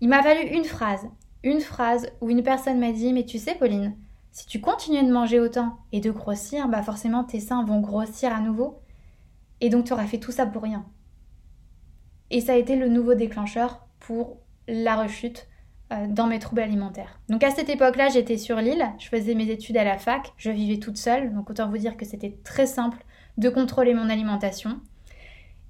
Il 0.00 0.08
m'a 0.08 0.20
fallu 0.20 0.48
une 0.48 0.64
phrase, 0.64 1.08
une 1.44 1.60
phrase 1.60 2.08
où 2.20 2.28
une 2.28 2.42
personne 2.42 2.80
m'a 2.80 2.90
dit 2.90 3.12
Mais 3.12 3.24
tu 3.24 3.38
sais, 3.38 3.54
Pauline, 3.54 3.94
si 4.32 4.46
tu 4.46 4.60
continues 4.60 5.06
de 5.06 5.12
manger 5.12 5.38
autant 5.38 5.76
et 5.92 6.00
de 6.00 6.10
grossir, 6.10 6.66
bah 6.66 6.82
forcément 6.82 7.22
tes 7.22 7.38
seins 7.38 7.64
vont 7.64 7.80
grossir 7.80 8.34
à 8.34 8.40
nouveau. 8.40 8.81
Et 9.62 9.71
donc 9.71 9.87
tu 9.87 9.92
auras 9.95 10.07
fait 10.07 10.19
tout 10.19 10.33
ça 10.33 10.45
pour 10.45 10.62
rien. 10.62 10.85
Et 12.31 12.40
ça 12.40 12.52
a 12.52 12.57
été 12.57 12.76
le 12.76 12.88
nouveau 12.88 13.14
déclencheur 13.14 13.87
pour 14.00 14.38
la 14.66 14.97
rechute 14.97 15.47
euh, 15.92 16.07
dans 16.09 16.26
mes 16.26 16.40
troubles 16.40 16.62
alimentaires. 16.62 17.21
Donc 17.28 17.45
à 17.45 17.50
cette 17.50 17.69
époque-là, 17.69 18.09
j'étais 18.09 18.38
sur 18.38 18.57
l'île, 18.57 18.85
je 18.99 19.09
faisais 19.09 19.35
mes 19.35 19.49
études 19.50 19.76
à 19.76 19.85
la 19.85 19.99
fac, 19.99 20.33
je 20.37 20.50
vivais 20.50 20.78
toute 20.78 20.97
seule, 20.97 21.33
donc 21.33 21.49
autant 21.49 21.69
vous 21.69 21.78
dire 21.78 21.97
que 21.97 22.04
c'était 22.04 22.37
très 22.42 22.66
simple 22.66 22.99
de 23.38 23.49
contrôler 23.49 23.95
mon 23.95 24.11
alimentation. 24.11 24.81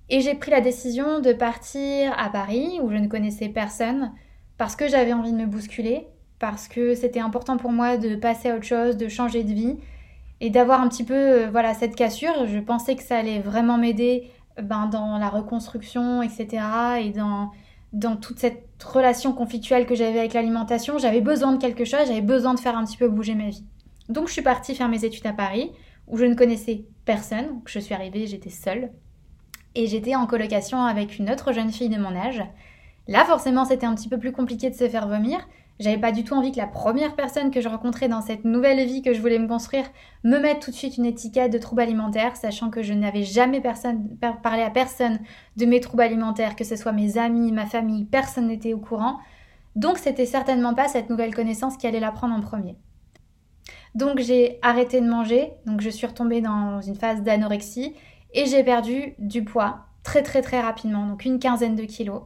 Et 0.09 0.21
j'ai 0.21 0.35
pris 0.35 0.51
la 0.51 0.63
décision 0.63 1.21
de 1.21 1.33
partir 1.33 2.19
à 2.19 2.31
Paris, 2.31 2.81
où 2.83 2.91
je 2.91 2.97
ne 2.97 3.09
connaissais 3.09 3.49
personne, 3.49 4.13
parce 4.57 4.75
que 4.75 4.89
j'avais 4.89 5.13
envie 5.13 5.33
de 5.33 5.37
me 5.37 5.47
bousculer, 5.47 6.07
parce 6.39 6.67
que 6.67 6.95
c'était 6.95 7.21
important 7.21 7.59
pour 7.59 7.73
moi 7.73 7.99
de 7.99 8.17
passer 8.17 8.51
à 8.51 8.57
autre 8.57 8.65
chose, 8.65 8.97
de 8.97 9.09
changer 9.09 9.45
de 9.45 9.53
vie 9.53 9.77
et 10.43 10.51
d'avoir 10.51 10.81
un 10.83 10.89
petit 10.89 11.05
peu 11.05 11.15
euh, 11.15 11.51
voilà 11.51 11.73
cette 11.73 11.95
cassure. 11.95 12.47
Je 12.47 12.59
pensais 12.59 12.97
que 12.97 13.03
ça 13.03 13.17
allait 13.17 13.39
vraiment 13.39 13.79
m'aider 13.79 14.29
ben, 14.61 14.87
dans 14.89 15.17
la 15.17 15.29
reconstruction, 15.29 16.21
etc. 16.21 16.65
et 17.01 17.11
dans, 17.11 17.53
dans 17.93 18.17
toute 18.17 18.41
cette 18.41 18.67
relation 18.85 19.33
conflictuelle 19.33 19.87
que 19.87 19.95
j'avais 19.95 20.19
avec 20.19 20.35
l'alimentation, 20.35 20.99
j'avais 20.99 21.21
besoin 21.21 21.53
de 21.53 21.59
quelque 21.59 21.85
chose, 21.85 22.01
j'avais 22.09 22.21
besoin 22.21 22.55
de 22.55 22.61
faire 22.61 22.77
un 22.77 22.85
petit 22.85 22.97
peu 22.97 23.09
bouger 23.09 23.37
ma 23.37 23.51
vie. 23.51 23.65
Donc 24.09 24.27
je 24.27 24.33
suis 24.33 24.43
partie 24.43 24.75
faire 24.75 24.89
mes 24.89 25.05
études 25.05 25.27
à 25.29 25.33
Paris, 25.33 25.71
où 26.09 26.17
je 26.17 26.25
ne 26.25 26.35
connaissais 26.35 26.85
personne. 27.05 27.61
Je 27.67 27.79
suis 27.79 27.95
arrivée, 27.95 28.27
j'étais 28.27 28.51
seule. 28.51 28.91
Et 29.77 29.87
j'étais 29.87 30.17
en 30.17 30.27
colocation 30.27 30.83
avec 30.83 31.19
une 31.19 31.31
autre 31.31 31.53
jeune 31.53 31.71
fille 31.71 31.89
de 31.89 31.99
mon 31.99 32.17
âge. 32.17 32.43
Là, 33.07 33.25
forcément, 33.25 33.65
c'était 33.65 33.87
un 33.87 33.95
petit 33.95 34.09
peu 34.09 34.19
plus 34.19 34.33
compliqué 34.33 34.71
de 34.71 34.75
se 34.75 34.89
faire 34.89 35.07
vomir. 35.07 35.39
J'avais 35.83 35.99
pas 35.99 36.13
du 36.13 36.23
tout 36.23 36.35
envie 36.35 36.53
que 36.53 36.59
la 36.59 36.69
première 36.69 37.17
personne 37.17 37.51
que 37.51 37.61
je 37.61 37.69
rencontrais 37.69 38.07
dans 38.07 38.21
cette 38.21 38.45
nouvelle 38.45 38.87
vie 38.87 39.03
que 39.03 39.13
je 39.13 39.21
voulais 39.21 39.41
me 39.41 39.49
construire 39.49 39.85
me 40.23 40.39
mette 40.39 40.61
tout 40.61 40.71
de 40.71 40.77
suite 40.77 40.97
une 40.97 41.05
étiquette 41.05 41.53
de 41.53 41.59
trouble 41.59 41.83
alimentaire, 41.83 42.37
sachant 42.37 42.71
que 42.71 42.85
je 42.85 42.93
n'avais 42.93 43.25
jamais 43.25 43.61
personne, 43.61 44.17
parlé 44.45 44.63
à 44.63 44.71
personne 44.71 45.19
de 45.57 45.67
mes 45.67 45.81
troubles 45.81 46.05
alimentaires, 46.05 46.55
que 46.55 46.63
ce 46.63 46.77
soit 46.77 46.93
mes 46.93 47.19
amis, 47.19 47.51
ma 47.51 47.67
famille, 47.67 48.05
personne 48.05 48.47
n'était 48.47 48.75
au 48.75 48.79
courant. 48.79 49.19
Donc 49.75 49.99
c'était 49.99 50.25
certainement 50.25 50.73
pas 50.73 50.87
cette 50.87 51.11
nouvelle 51.11 51.35
connaissance 51.35 51.77
qui 51.77 51.89
allait 51.89 51.99
la 51.99 52.13
prendre 52.13 52.37
en 52.37 52.41
premier. 52.41 52.77
Donc 53.97 54.21
j'ai 54.21 54.61
arrêté 54.63 55.01
de 55.01 55.09
manger, 55.09 55.51
donc 55.67 55.81
je 55.81 55.91
suis 55.91 56.07
retombée 56.07 56.41
dans 56.41 56.81
une 56.81 56.95
phase 56.95 57.23
d'anorexie 57.23 57.93
et 58.35 58.47
j'ai 58.47 58.63
perdu 58.63 59.15
du 59.19 59.43
poids 59.43 59.81
très 60.05 60.23
très 60.23 60.43
très 60.43 60.61
rapidement, 60.61 61.09
donc 61.09 61.25
une 61.25 61.41
quinzaine 61.41 61.75
de 61.75 61.83
kilos. 61.83 62.23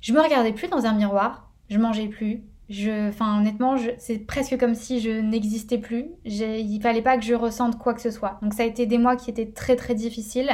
Je 0.00 0.12
me 0.12 0.20
regardais 0.20 0.52
plus 0.52 0.68
dans 0.68 0.86
un 0.86 0.92
miroir, 0.92 1.47
je 1.68 1.78
mangeais 1.78 2.08
plus. 2.08 2.42
Je, 2.68 3.08
enfin 3.08 3.40
honnêtement, 3.40 3.76
c'est 3.96 4.18
presque 4.18 4.58
comme 4.58 4.74
si 4.74 5.00
je 5.00 5.10
n'existais 5.10 5.78
plus. 5.78 6.06
Il 6.24 6.80
fallait 6.82 7.02
pas 7.02 7.16
que 7.16 7.24
je 7.24 7.34
ressente 7.34 7.78
quoi 7.78 7.94
que 7.94 8.02
ce 8.02 8.10
soit. 8.10 8.38
Donc 8.42 8.52
ça 8.52 8.62
a 8.62 8.66
été 8.66 8.84
des 8.84 8.98
mois 8.98 9.16
qui 9.16 9.30
étaient 9.30 9.50
très 9.50 9.76
très 9.76 9.94
difficiles. 9.94 10.50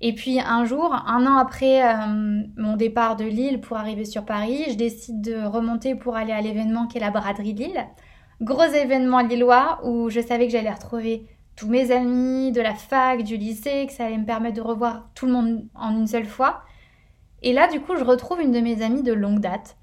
Et 0.00 0.14
puis 0.14 0.40
un 0.40 0.64
jour, 0.64 0.94
un 1.06 1.26
an 1.26 1.36
après 1.36 1.84
euh, 1.84 2.42
mon 2.56 2.76
départ 2.76 3.16
de 3.16 3.24
Lille 3.24 3.60
pour 3.60 3.76
arriver 3.76 4.04
sur 4.04 4.24
Paris, 4.24 4.64
je 4.68 4.74
décide 4.74 5.20
de 5.20 5.44
remonter 5.44 5.94
pour 5.94 6.16
aller 6.16 6.32
à 6.32 6.40
l'événement 6.40 6.86
qui 6.86 6.98
est 6.98 7.00
la 7.00 7.10
braderie 7.10 7.54
de 7.54 7.60
Lille. 7.60 7.86
Gros 8.40 8.64
événement 8.64 9.20
lillois 9.20 9.80
où 9.84 10.10
je 10.10 10.20
savais 10.20 10.46
que 10.46 10.52
j'allais 10.52 10.72
retrouver 10.72 11.26
tous 11.54 11.68
mes 11.68 11.92
amis 11.92 12.50
de 12.50 12.60
la 12.60 12.74
fac, 12.74 13.22
du 13.22 13.36
lycée, 13.36 13.86
que 13.86 13.92
ça 13.92 14.06
allait 14.06 14.18
me 14.18 14.26
permettre 14.26 14.56
de 14.56 14.62
revoir 14.62 15.08
tout 15.14 15.26
le 15.26 15.32
monde 15.32 15.66
en 15.74 15.96
une 15.96 16.08
seule 16.08 16.26
fois. 16.26 16.62
Et 17.42 17.52
là, 17.52 17.68
du 17.68 17.80
coup, 17.80 17.94
je 17.96 18.04
retrouve 18.04 18.40
une 18.40 18.52
de 18.52 18.60
mes 18.60 18.82
amies 18.82 19.02
de 19.02 19.12
longue 19.12 19.40
date. 19.40 19.76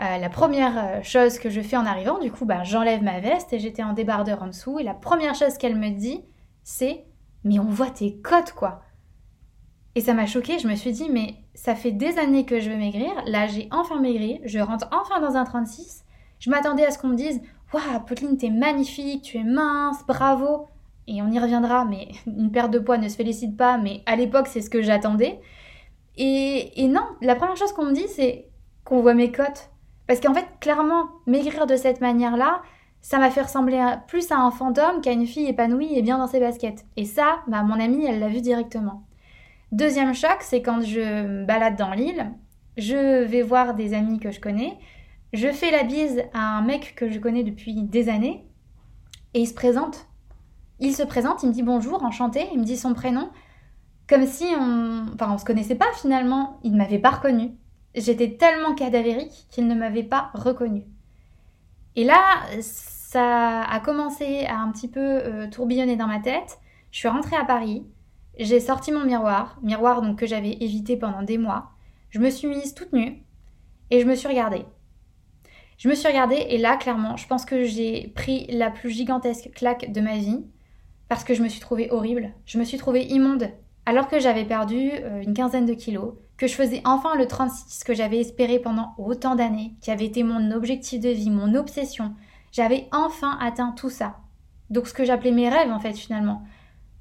Euh, 0.00 0.18
la 0.18 0.28
première 0.28 0.78
euh, 0.78 1.02
chose 1.02 1.38
que 1.38 1.50
je 1.50 1.60
fais 1.60 1.76
en 1.76 1.84
arrivant, 1.84 2.18
du 2.18 2.30
coup, 2.30 2.44
bah, 2.44 2.62
j'enlève 2.62 3.02
ma 3.02 3.20
veste 3.20 3.52
et 3.52 3.58
j'étais 3.58 3.82
en 3.82 3.92
débardeur 3.92 4.42
en 4.42 4.46
dessous. 4.46 4.78
Et 4.78 4.84
la 4.84 4.94
première 4.94 5.34
chose 5.34 5.58
qu'elle 5.58 5.76
me 5.76 5.90
dit, 5.90 6.22
c'est 6.62 7.04
Mais 7.44 7.58
on 7.58 7.64
voit 7.64 7.90
tes 7.90 8.20
côtes, 8.20 8.52
quoi. 8.52 8.82
Et 9.94 10.00
ça 10.00 10.14
m'a 10.14 10.26
choquée. 10.26 10.58
Je 10.58 10.68
me 10.68 10.76
suis 10.76 10.92
dit 10.92 11.08
Mais 11.10 11.34
ça 11.54 11.74
fait 11.74 11.90
des 11.90 12.18
années 12.18 12.46
que 12.46 12.60
je 12.60 12.70
veux 12.70 12.76
maigrir. 12.76 13.10
Là, 13.26 13.46
j'ai 13.48 13.68
enfin 13.72 14.00
maigri. 14.00 14.40
Je 14.44 14.60
rentre 14.60 14.88
enfin 14.92 15.20
dans 15.20 15.36
un 15.36 15.44
36. 15.44 16.04
Je 16.38 16.50
m'attendais 16.50 16.84
à 16.84 16.90
ce 16.90 16.98
qu'on 16.98 17.08
me 17.08 17.16
dise 17.16 17.40
Waouh, 17.72 18.00
Pauline, 18.06 18.36
t'es 18.36 18.50
magnifique, 18.50 19.22
tu 19.22 19.38
es 19.38 19.44
mince, 19.44 20.06
bravo. 20.06 20.68
Et 21.06 21.22
on 21.22 21.30
y 21.30 21.38
reviendra, 21.40 21.84
mais 21.84 22.08
une 22.26 22.52
perte 22.52 22.70
de 22.70 22.78
poids 22.78 22.98
ne 22.98 23.08
se 23.08 23.16
félicite 23.16 23.56
pas. 23.56 23.78
Mais 23.78 24.02
à 24.06 24.14
l'époque, 24.14 24.46
c'est 24.46 24.60
ce 24.60 24.70
que 24.70 24.82
j'attendais. 24.82 25.40
Et, 26.16 26.88
non, 26.88 27.06
la 27.22 27.36
première 27.36 27.56
chose 27.56 27.72
qu'on 27.72 27.86
me 27.86 27.92
dit, 27.92 28.08
c'est 28.08 28.48
qu'on 28.84 29.02
voit 29.02 29.14
mes 29.14 29.30
côtes. 29.30 29.70
Parce 30.08 30.20
qu'en 30.20 30.34
fait, 30.34 30.46
clairement, 30.58 31.04
maigrir 31.26 31.66
de 31.66 31.76
cette 31.76 32.00
manière-là, 32.00 32.62
ça 33.00 33.18
m'a 33.18 33.30
fait 33.30 33.42
ressembler 33.42 33.80
plus 34.08 34.32
à 34.32 34.38
un 34.38 34.50
fantôme 34.50 35.00
qu'à 35.02 35.12
une 35.12 35.26
fille 35.26 35.46
épanouie 35.46 35.96
et 35.96 36.02
bien 36.02 36.18
dans 36.18 36.26
ses 36.26 36.40
baskets. 36.40 36.84
Et 36.96 37.04
ça, 37.04 37.40
bah, 37.46 37.62
mon 37.62 37.78
amie, 37.78 38.04
elle 38.06 38.18
l'a 38.18 38.28
vu 38.28 38.40
directement. 38.40 39.04
Deuxième 39.70 40.14
choc, 40.14 40.38
c'est 40.40 40.62
quand 40.62 40.80
je 40.80 41.00
me 41.00 41.44
balade 41.44 41.76
dans 41.76 41.92
l'île, 41.92 42.32
je 42.76 43.22
vais 43.22 43.42
voir 43.42 43.74
des 43.74 43.94
amis 43.94 44.18
que 44.18 44.30
je 44.30 44.40
connais, 44.40 44.78
je 45.34 45.48
fais 45.48 45.70
la 45.70 45.84
bise 45.84 46.22
à 46.32 46.56
un 46.56 46.62
mec 46.62 46.94
que 46.96 47.10
je 47.10 47.18
connais 47.18 47.44
depuis 47.44 47.82
des 47.82 48.08
années, 48.08 48.46
et 49.34 49.40
il 49.40 49.46
se 49.46 49.54
présente. 49.54 50.06
Il 50.80 50.94
se 50.94 51.02
présente, 51.02 51.42
il 51.42 51.50
me 51.50 51.52
dit 51.52 51.62
bonjour, 51.62 52.02
enchanté, 52.02 52.46
il 52.52 52.60
me 52.60 52.64
dit 52.64 52.78
son 52.78 52.94
prénom, 52.94 53.28
comme 54.08 54.26
si 54.26 54.46
on, 54.58 55.04
enfin, 55.12 55.30
on 55.30 55.38
se 55.38 55.44
connaissait 55.44 55.74
pas 55.74 55.92
finalement. 56.00 56.60
Il 56.64 56.72
ne 56.72 56.78
m'avait 56.78 56.98
pas 56.98 57.10
reconnu. 57.10 57.50
J'étais 57.98 58.36
tellement 58.36 58.74
cadavérique 58.74 59.46
qu'il 59.50 59.66
ne 59.66 59.74
m'avait 59.74 60.02
pas 60.02 60.30
reconnu. 60.34 60.84
Et 61.96 62.04
là, 62.04 62.20
ça 62.60 63.62
a 63.62 63.80
commencé 63.80 64.44
à 64.46 64.58
un 64.58 64.70
petit 64.70 64.88
peu 64.88 65.00
euh, 65.00 65.48
tourbillonner 65.48 65.96
dans 65.96 66.06
ma 66.06 66.20
tête. 66.20 66.58
Je 66.92 66.98
suis 66.98 67.08
rentrée 67.08 67.36
à 67.36 67.44
Paris. 67.44 67.84
J'ai 68.38 68.60
sorti 68.60 68.92
mon 68.92 69.04
miroir, 69.04 69.58
miroir 69.62 70.00
donc 70.00 70.18
que 70.18 70.26
j'avais 70.26 70.52
évité 70.52 70.96
pendant 70.96 71.22
des 71.22 71.38
mois. 71.38 71.70
Je 72.10 72.20
me 72.20 72.30
suis 72.30 72.46
mise 72.46 72.74
toute 72.74 72.92
nue 72.92 73.24
et 73.90 74.00
je 74.00 74.06
me 74.06 74.14
suis 74.14 74.28
regardée. 74.28 74.64
Je 75.76 75.88
me 75.88 75.94
suis 75.94 76.08
regardée 76.08 76.46
et 76.48 76.58
là, 76.58 76.76
clairement, 76.76 77.16
je 77.16 77.26
pense 77.26 77.44
que 77.44 77.64
j'ai 77.64 78.08
pris 78.14 78.46
la 78.48 78.70
plus 78.70 78.90
gigantesque 78.90 79.50
claque 79.54 79.92
de 79.92 80.00
ma 80.00 80.16
vie 80.16 80.44
parce 81.08 81.24
que 81.24 81.34
je 81.34 81.42
me 81.42 81.48
suis 81.48 81.60
trouvée 81.60 81.90
horrible. 81.90 82.32
Je 82.46 82.58
me 82.58 82.64
suis 82.64 82.78
trouvée 82.78 83.06
immonde. 83.06 83.50
Alors 83.86 84.08
que 84.08 84.20
j'avais 84.20 84.44
perdu 84.44 84.90
euh, 84.92 85.22
une 85.22 85.34
quinzaine 85.34 85.66
de 85.66 85.74
kilos, 85.74 86.14
que 86.38 86.46
je 86.46 86.54
faisais 86.54 86.80
enfin 86.84 87.14
le 87.16 87.26
36 87.26 87.84
que 87.84 87.94
j'avais 87.94 88.20
espéré 88.20 88.58
pendant 88.58 88.94
autant 88.96 89.34
d'années, 89.34 89.74
qui 89.82 89.90
avait 89.90 90.06
été 90.06 90.22
mon 90.22 90.52
objectif 90.52 91.00
de 91.00 91.10
vie, 91.10 91.30
mon 91.30 91.54
obsession, 91.54 92.14
j'avais 92.52 92.88
enfin 92.92 93.36
atteint 93.40 93.72
tout 93.72 93.90
ça. 93.90 94.16
Donc 94.70 94.86
ce 94.86 94.94
que 94.94 95.04
j'appelais 95.04 95.32
mes 95.32 95.48
rêves 95.48 95.72
en 95.72 95.80
fait 95.80 95.94
finalement. 95.94 96.42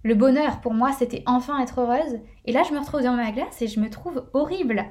Le 0.03 0.15
bonheur 0.15 0.59
pour 0.59 0.73
moi 0.73 0.91
c'était 0.91 1.23
enfin 1.25 1.59
être 1.61 1.79
heureuse, 1.79 2.19
et 2.45 2.51
là 2.51 2.63
je 2.67 2.73
me 2.73 2.79
retrouve 2.79 3.03
dans 3.03 3.15
ma 3.15 3.31
glace 3.31 3.61
et 3.61 3.67
je 3.67 3.79
me 3.79 3.89
trouve 3.89 4.27
horrible. 4.33 4.85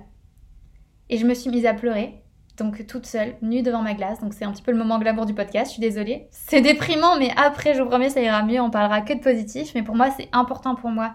Et 1.09 1.19
je 1.19 1.27
me 1.27 1.35
suis 1.35 1.51
mise 1.51 1.67
à 1.67 1.75
pleurer, 1.75 2.23
donc 2.57 2.87
toute 2.87 3.07
seule, 3.07 3.37
nue 3.43 3.63
devant 3.63 3.83
ma 3.83 3.95
glace. 3.95 4.21
Donc 4.21 4.35
c'est 4.35 4.45
un 4.45 4.53
petit 4.53 4.63
peu 4.63 4.73
le 4.73 4.79
moment 4.79 4.99
glamour 4.99 5.27
du 5.27 5.35
podcast, 5.35 5.71
je 5.71 5.73
suis 5.75 5.81
désolée. 5.81 6.29
C'est 6.31 6.61
déprimant, 6.61 7.17
mais 7.19 7.31
après, 7.37 7.75
je 7.75 7.83
vous 7.83 7.89
promets, 7.89 8.11
ça 8.11 8.21
ira 8.21 8.43
mieux, 8.43 8.61
on 8.61 8.71
parlera 8.71 9.03
que 9.03 9.13
de 9.13 9.21
positif. 9.21 9.73
Mais 9.75 9.83
pour 9.83 9.95
moi, 9.95 10.11
c'est 10.11 10.29
important 10.33 10.75
pour 10.75 10.91
moi 10.91 11.15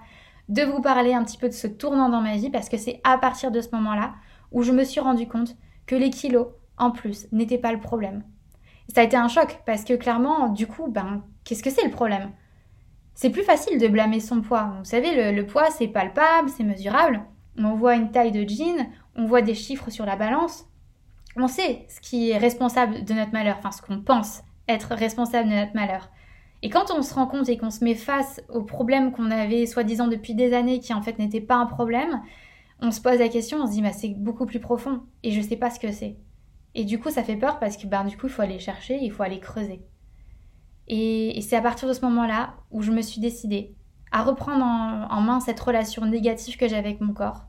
de 0.49 0.63
vous 0.63 0.81
parler 0.81 1.13
un 1.13 1.23
petit 1.23 1.37
peu 1.37 1.47
de 1.47 1.53
ce 1.53 1.67
tournant 1.67 2.09
dans 2.09 2.21
ma 2.21 2.35
vie 2.35 2.49
parce 2.49 2.69
que 2.69 2.77
c'est 2.77 3.01
à 3.03 3.17
partir 3.17 3.51
de 3.51 3.61
ce 3.61 3.69
moment-là 3.73 4.13
où 4.51 4.63
je 4.63 4.71
me 4.71 4.83
suis 4.83 4.99
rendu 4.99 5.27
compte 5.27 5.55
que 5.85 5.95
les 5.95 6.09
kilos, 6.09 6.47
en 6.77 6.91
plus, 6.91 7.27
n'étaient 7.31 7.57
pas 7.57 7.71
le 7.71 7.79
problème. 7.79 8.23
Ça 8.93 9.01
a 9.01 9.03
été 9.03 9.15
un 9.15 9.27
choc 9.27 9.61
parce 9.65 9.83
que 9.83 9.93
clairement, 9.93 10.49
du 10.49 10.67
coup, 10.67 10.87
ben, 10.87 11.23
qu'est-ce 11.43 11.63
que 11.63 11.69
c'est 11.69 11.85
le 11.85 11.91
problème? 11.91 12.31
C'est 13.13 13.29
plus 13.29 13.43
facile 13.43 13.79
de 13.79 13.87
blâmer 13.87 14.19
son 14.19 14.41
poids. 14.41 14.73
Vous 14.79 14.85
savez, 14.85 15.31
le, 15.31 15.45
poids, 15.45 15.69
c'est 15.69 15.87
palpable, 15.87 16.49
c'est 16.49 16.63
mesurable. 16.63 17.21
On 17.57 17.75
voit 17.75 17.95
une 17.95 18.11
taille 18.11 18.31
de 18.31 18.47
jean, 18.47 18.89
on 19.15 19.25
voit 19.25 19.41
des 19.41 19.53
chiffres 19.53 19.89
sur 19.89 20.05
la 20.05 20.15
balance. 20.15 20.65
On 21.37 21.47
sait 21.47 21.85
ce 21.87 22.01
qui 22.01 22.31
est 22.31 22.37
responsable 22.37 23.03
de 23.03 23.13
notre 23.13 23.31
malheur, 23.31 23.57
enfin 23.59 23.71
ce 23.71 23.81
qu'on 23.81 24.01
pense 24.01 24.41
être 24.67 24.95
responsable 24.95 25.49
de 25.49 25.55
notre 25.55 25.75
malheur. 25.75 26.09
Et 26.63 26.69
quand 26.69 26.91
on 26.91 27.01
se 27.01 27.13
rend 27.13 27.27
compte 27.27 27.49
et 27.49 27.57
qu'on 27.57 27.71
se 27.71 27.83
met 27.83 27.95
face 27.95 28.41
aux 28.49 28.63
problèmes 28.63 29.11
qu'on 29.11 29.31
avait 29.31 29.65
soi-disant 29.65 30.07
depuis 30.07 30.35
des 30.35 30.53
années 30.53 30.79
qui 30.79 30.93
en 30.93 31.01
fait 31.01 31.17
n'étaient 31.17 31.41
pas 31.41 31.55
un 31.55 31.65
problème, 31.65 32.21
on 32.81 32.91
se 32.91 33.01
pose 33.01 33.19
la 33.19 33.29
question, 33.29 33.59
on 33.61 33.67
se 33.67 33.71
dit 33.71 33.81
bah 33.81 33.93
c'est 33.93 34.09
beaucoup 34.09 34.45
plus 34.45 34.59
profond 34.59 35.01
et 35.23 35.31
je 35.31 35.41
sais 35.41 35.55
pas 35.55 35.69
ce 35.69 35.79
que 35.79 35.91
c'est. 35.91 36.17
Et 36.75 36.83
du 36.83 36.99
coup 36.99 37.09
ça 37.09 37.23
fait 37.23 37.35
peur 37.35 37.59
parce 37.59 37.77
que 37.77 37.87
bah, 37.87 38.03
du 38.03 38.17
coup 38.17 38.27
il 38.27 38.31
faut 38.31 38.41
aller 38.41 38.59
chercher, 38.59 38.97
il 39.01 39.11
faut 39.11 39.23
aller 39.23 39.39
creuser. 39.39 39.81
Et, 40.87 41.39
c'est 41.41 41.55
à 41.55 41.61
partir 41.61 41.87
de 41.87 41.93
ce 41.93 42.01
moment-là 42.01 42.55
où 42.69 42.81
je 42.81 42.91
me 42.91 43.01
suis 43.01 43.21
décidée 43.21 43.75
à 44.11 44.23
reprendre 44.23 44.63
en, 44.63 45.21
main 45.21 45.39
cette 45.39 45.59
relation 45.59 46.05
négative 46.05 46.57
que 46.57 46.67
j'avais 46.67 46.89
avec 46.89 47.01
mon 47.01 47.13
corps. 47.13 47.45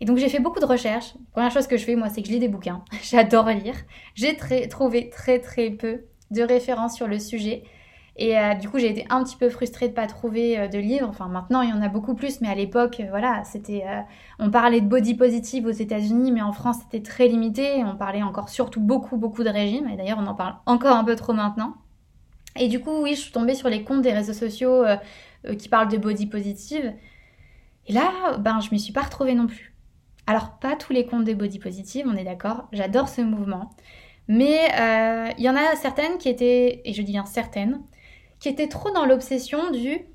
Et 0.00 0.04
donc 0.04 0.18
j'ai 0.18 0.28
fait 0.28 0.38
beaucoup 0.38 0.60
de 0.60 0.66
recherches. 0.66 1.14
La 1.14 1.32
première 1.32 1.50
chose 1.50 1.66
que 1.66 1.76
je 1.76 1.84
fais 1.84 1.96
moi 1.96 2.08
c'est 2.08 2.22
que 2.22 2.28
je 2.28 2.32
lis 2.32 2.38
des 2.40 2.48
bouquins. 2.48 2.84
J'adore 3.02 3.48
lire. 3.48 3.76
J'ai 4.14 4.36
trouvé 4.68 5.08
très 5.10 5.40
très 5.40 5.70
peu 5.70 6.04
de 6.30 6.42
références 6.42 6.94
sur 6.94 7.06
le 7.06 7.18
sujet. 7.18 7.64
Et 8.20 8.36
euh, 8.36 8.54
du 8.54 8.68
coup, 8.68 8.80
j'ai 8.80 8.90
été 8.90 9.06
un 9.10 9.22
petit 9.22 9.36
peu 9.36 9.48
frustrée 9.48 9.86
de 9.86 9.92
ne 9.92 9.96
pas 9.96 10.08
trouver 10.08 10.58
euh, 10.58 10.66
de 10.66 10.78
livres. 10.78 11.06
Enfin, 11.08 11.28
maintenant, 11.28 11.62
il 11.62 11.70
y 11.70 11.72
en 11.72 11.80
a 11.80 11.88
beaucoup 11.88 12.16
plus, 12.16 12.40
mais 12.40 12.48
à 12.48 12.54
l'époque, 12.56 12.98
euh, 12.98 13.06
voilà, 13.10 13.44
c'était. 13.44 13.84
on 14.40 14.50
parlait 14.50 14.80
de 14.80 14.86
body 14.86 15.14
positive 15.14 15.66
aux 15.66 15.70
États-Unis, 15.70 16.32
mais 16.32 16.42
en 16.42 16.52
France, 16.52 16.78
c'était 16.82 17.02
très 17.02 17.28
limité. 17.28 17.84
On 17.84 17.96
parlait 17.96 18.22
encore 18.22 18.48
surtout 18.48 18.80
beaucoup, 18.80 19.16
beaucoup 19.16 19.44
de 19.44 19.48
régimes. 19.48 19.88
Et 19.88 19.96
d'ailleurs, 19.96 20.18
on 20.20 20.26
en 20.26 20.34
parle 20.34 20.56
encore 20.66 20.96
un 20.96 21.04
peu 21.04 21.14
trop 21.14 21.32
maintenant. 21.32 21.74
Et 22.56 22.66
du 22.66 22.80
coup, 22.80 23.02
oui, 23.02 23.14
je 23.14 23.20
suis 23.20 23.32
tombée 23.32 23.54
sur 23.54 23.68
les 23.68 23.84
comptes 23.84 24.02
des 24.02 24.12
réseaux 24.12 24.32
sociaux 24.32 24.84
qui 25.56 25.68
parlent 25.68 25.88
de 25.88 25.96
body 25.96 26.26
positive. 26.26 26.92
Et 27.86 27.92
là, 27.92 28.36
ben, 28.38 28.58
je 28.60 28.70
m'y 28.72 28.80
suis 28.80 28.92
pas 28.92 29.02
retrouvée 29.02 29.34
non 29.34 29.46
plus. 29.46 29.76
Alors, 30.26 30.58
pas 30.58 30.74
tous 30.74 30.92
les 30.92 31.06
comptes 31.06 31.24
des 31.24 31.36
body 31.36 31.60
positive, 31.60 32.06
on 32.08 32.16
est 32.16 32.24
d'accord. 32.24 32.66
J'adore 32.72 33.08
ce 33.08 33.20
mouvement. 33.20 33.70
Mais 34.26 34.58
il 35.38 35.44
y 35.44 35.48
en 35.48 35.54
a 35.54 35.76
certaines 35.76 36.18
qui 36.18 36.28
étaient, 36.28 36.82
et 36.84 36.92
je 36.92 37.02
dis 37.02 37.12
bien 37.12 37.24
certaines, 37.24 37.80
qui 38.40 38.48
était 38.48 38.68
trop 38.68 38.90
dans 38.90 39.04
l'obsession 39.04 39.70
du 39.70 40.06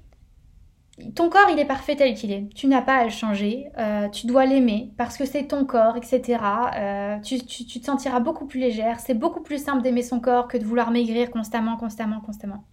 ton 1.16 1.30
corps 1.30 1.50
il 1.52 1.58
est 1.58 1.66
parfait 1.66 1.96
tel 1.96 2.14
qu'il 2.14 2.32
est, 2.32 2.50
tu 2.54 2.68
n'as 2.68 2.82
pas 2.82 2.98
à 2.98 3.04
le 3.04 3.10
changer, 3.10 3.68
euh, 3.80 4.10
tu 4.10 4.28
dois 4.28 4.46
l'aimer 4.46 4.92
parce 4.98 5.18
que 5.18 5.26
c'est 5.26 5.46
ton 5.46 5.66
corps, 5.66 5.98
etc. 5.98 6.40
Euh, 6.78 7.20
tu, 7.22 7.40
te 7.40 7.86
sentiras 7.86 8.20
beaucoup 8.20 8.46
plus 8.46 8.60
légère, 8.60 9.00
c'est 9.00 9.16
beaucoup 9.16 9.42
plus 9.42 9.64
simple 9.64 9.82
d'aimer 9.82 10.04
son 10.04 10.20
corps 10.20 10.48
que 10.48 10.58
de 10.58 10.64
vouloir 10.64 10.92
maigrir 10.92 11.32
constamment, 11.32 11.78
constamment, 11.78 12.22
constamment. 12.22 12.64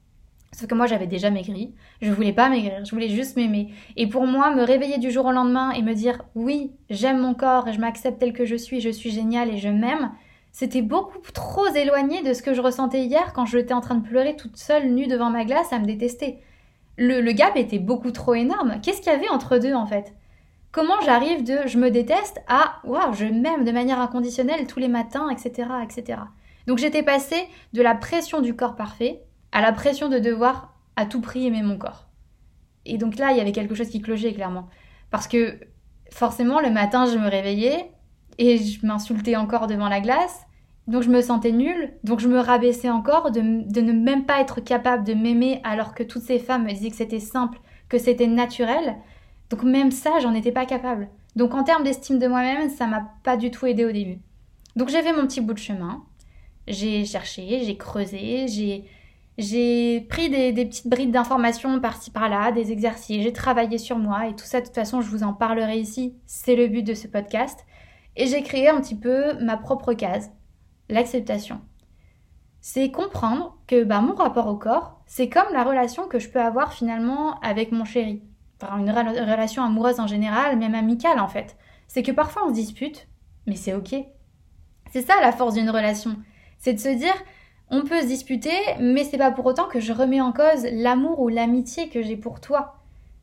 Sauf 0.53 0.69
que 0.69 0.75
moi, 0.75 0.87
j'avais 0.87 1.07
déjà 1.07 1.31
maigri. 1.31 1.75
Je 2.03 2.11
voulais 2.11 2.33
pas 2.33 2.49
maigrir, 2.49 2.85
je 2.85 2.91
voulais 2.91 3.09
juste 3.09 3.37
m'aimer. 3.37 3.73
Et 3.97 4.09
pour 4.09 4.27
moi, 4.27 4.55
me 4.55 4.65
réveiller 4.65 4.99
du 4.99 5.11
jour 5.11 5.27
au 5.27 5.33
lendemain 5.33 5.71
et 5.71 5.81
me 5.81 5.95
dire 5.95 6.23
oui, 6.35 6.73
j'aime 6.91 7.21
mon 7.21 7.35
corps 7.35 7.69
et 7.69 7.73
je 7.73 7.81
m'accepte 7.81 8.19
tel 8.19 8.33
que 8.33 8.45
je 8.45 8.57
suis, 8.57 8.81
je 8.81 8.91
suis 8.91 9.11
géniale 9.11 9.49
et 9.49 9.59
je 9.59 9.69
m'aime, 9.69 10.11
c'était 10.53 10.83
beaucoup 10.83 11.21
trop 11.33 11.67
éloigné 11.67 12.23
de 12.23 12.35
ce 12.35 12.43
que 12.43 12.55
je 12.55 12.61
ressentais 12.61 13.03
hier 13.03 13.33
quand 13.33 13.47
j'étais 13.47 13.75
en 13.75 13.81
train 13.81 13.95
de 13.95 14.07
pleurer 14.07 14.37
toute 14.37 14.57
seule, 14.57 14.91
nue 14.91 15.07
devant 15.07 15.31
ma 15.31 15.45
glace, 15.45 15.73
à 15.73 15.79
me 15.79 15.87
détester. 15.87 16.39
Le, 16.97 17.21
le 17.21 17.33
gap 17.33 17.57
était 17.57 17.79
beaucoup 17.79 18.11
trop 18.11 18.35
énorme. 18.35 18.81
Qu'est-ce 18.83 19.01
qu'il 19.01 19.13
y 19.13 19.15
avait 19.15 19.29
entre 19.29 19.59
deux 19.59 19.75
en 19.75 19.87
fait? 19.87 20.15
Comment 20.73 21.01
j'arrive 21.05 21.43
de 21.43 21.67
je 21.67 21.79
me 21.79 21.91
déteste 21.91 22.41
à 22.47 22.77
waouh, 22.85 23.13
je 23.13 23.25
m'aime 23.25 23.65
de 23.65 23.73
manière 23.73 24.01
inconditionnelle 24.01 24.67
tous 24.67 24.79
les 24.79 24.89
matins, 24.89 25.29
etc. 25.29 25.69
etc. 25.83 26.21
Donc 26.67 26.79
j'étais 26.79 27.03
passée 27.03 27.49
de 27.73 27.83
la 27.83 27.95
pression 27.95 28.41
du 28.41 28.55
corps 28.55 28.77
parfait 28.77 29.23
à 29.53 29.61
la 29.61 29.73
pression 29.73 30.09
de 30.09 30.19
devoir 30.19 30.75
à 30.97 31.07
tout 31.07 31.21
prix 31.21 31.47
aimer 31.47 31.63
mon 31.63 31.77
corps. 31.77 32.07
Et 32.87 32.99
donc 32.99 33.17
là, 33.17 33.33
il 33.33 33.39
y 33.39 33.41
avait 33.41 33.53
quelque 33.53 33.75
chose 33.75 33.89
qui 33.89 34.01
clochait 34.01 34.33
clairement. 34.33 34.69
Parce 35.11 35.27
que 35.27 35.59
forcément, 36.13 36.61
le 36.61 36.71
matin, 36.71 37.07
je 37.07 37.19
me 37.19 37.29
réveillais 37.29 37.91
et 38.39 38.59
je 38.59 38.85
m'insultais 38.87 39.37
encore 39.37 39.67
devant 39.67 39.89
la 39.89 40.01
glace. 40.01 40.47
Donc 40.87 41.03
je 41.03 41.11
me 41.11 41.21
sentais 41.21 41.53
nulle, 41.53 41.93
donc 42.03 42.21
je 42.21 42.29
me 42.29 42.39
rabaissais 42.39 42.91
encore 42.91 43.31
de, 43.31 43.41
ne 43.41 43.93
même 43.93 44.25
pas 44.25 44.41
être 44.41 44.61
capable 44.61 45.05
de 45.05 45.15
m'aimer 45.15 45.61
alors 45.63 45.95
que 45.95 46.03
toutes 46.03 46.23
ces 46.23 46.39
femmes 46.39 46.65
me 46.65 46.73
disaient 46.73 46.91
que 46.91 46.97
c'était 46.97 47.21
simple, 47.21 47.61
que 47.89 47.99
c'était 47.99 48.27
naturel. 48.27 48.97
Donc 49.51 49.63
même 49.63 49.91
ça, 49.91 50.19
j'en 50.21 50.35
étais 50.35 50.53
pas 50.53 50.67
capable. 50.67 51.09
Donc 51.37 51.55
en 51.55 51.63
termes 51.63 51.85
d'estime 51.85 52.19
de 52.19 52.27
moi-même, 52.27 52.71
ça 52.71 52.87
m'a 52.87 53.13
pas 53.23 53.37
du 53.37 53.51
tout 53.51 53.67
aidé 53.67 53.85
au 53.85 53.93
début. 53.93 54.19
Donc 54.75 54.89
j'ai 54.89 55.03
fait 55.03 55.13
mon 55.13 55.27
petit 55.27 55.41
bout 55.41 55.55
de 55.55 55.59
chemin. 55.59 56.03
J'ai 56.67 57.05
cherché, 57.05 57.63
j'ai 57.65 57.77
creusé, 57.77 58.47
j'ai 58.49 58.85
j'ai 59.41 60.03
pris 60.03 60.29
des, 60.29 60.53
petites 60.67 60.87
brides 60.87 61.13
d'informations 61.13 61.81
par-ci 61.81 62.11
par-là, 62.11 62.53
des 62.53 62.73
exercices, 62.73 63.23
j'ai 63.23 63.33
travaillé 63.33 63.79
sur 63.79 63.99
moi 63.99 64.29
et 64.29 64.35
tout 64.35 64.45
ça, 64.45 64.61
de 64.61 64.67
toute 64.67 64.75
façon, 64.75 65.01
je 65.01 65.09
vous 65.09 65.23
en 65.23 65.33
parlerai 65.33 65.79
ici. 65.79 66.15
C'est 66.27 66.57
le 66.57 66.69
but 66.69 66.83
de 66.83 66.93
ce 66.93 67.09
podcast. 67.09 67.65
Et 68.17 68.27
j'ai 68.27 68.43
créé 68.43 68.69
un 68.69 68.81
petit 68.81 68.97
peu 68.97 69.35
ma 69.43 69.57
propre 69.57 69.93
case, 69.93 70.31
l'acceptation. 70.89 71.61
C'est 72.61 72.91
comprendre 72.91 73.57
que 73.67 73.85
bah, 73.85 74.01
mon 74.01 74.15
rapport 74.15 74.47
au 74.49 74.57
corps, 74.57 75.01
c'est 75.07 75.29
comme 75.29 75.53
la 75.53 75.65
relation 75.65 76.07
que 76.09 76.19
je 76.19 76.29
peux 76.29 76.41
avoir 76.41 76.73
finalement 76.73 77.41
avec 77.41 77.73
mon 77.73 77.85
chéri. 77.85 78.23
Enfin, 78.63 78.79
une 78.79 78.91
relation 78.91 79.63
amoureuse 79.63 80.01
en 80.01 80.07
général, 80.07 80.59
même 80.59 80.75
amicale 80.75 81.21
en 81.21 81.29
fait. 81.29 81.57
C'est 81.89 82.03
que 82.03 82.13
parfois 82.13 82.45
on 82.45 82.51
se 82.51 82.55
dispute, 82.55 83.09
mais 83.47 83.57
c'est 83.57 83.75
ok. 83.75 83.95
C'est 84.93 85.03
ça 85.03 85.15
la 85.21 85.33
force 85.33 85.55
d'une 85.55 85.71
relation. 85.71 86.17
C'est 86.59 86.75
de 86.75 86.79
se 86.79 86.89
dire, 86.89 87.15
on 87.71 87.83
peut 87.83 88.03
se 88.03 88.07
disputer, 88.07 88.53
mais 88.81 89.05
c'est 89.05 89.17
pas 89.17 89.31
pour 89.31 89.47
autant 89.47 89.69
que 89.69 89.81
je 89.81 89.93
remets 89.93 90.21
en 90.21 90.33
cause 90.33 90.67
l'amour 90.73 91.21
ou 91.21 91.29
l'amitié 91.29 91.89
que 91.89 92.03
j'ai 92.03 92.17
pour 92.17 92.41
toi. 92.41 92.80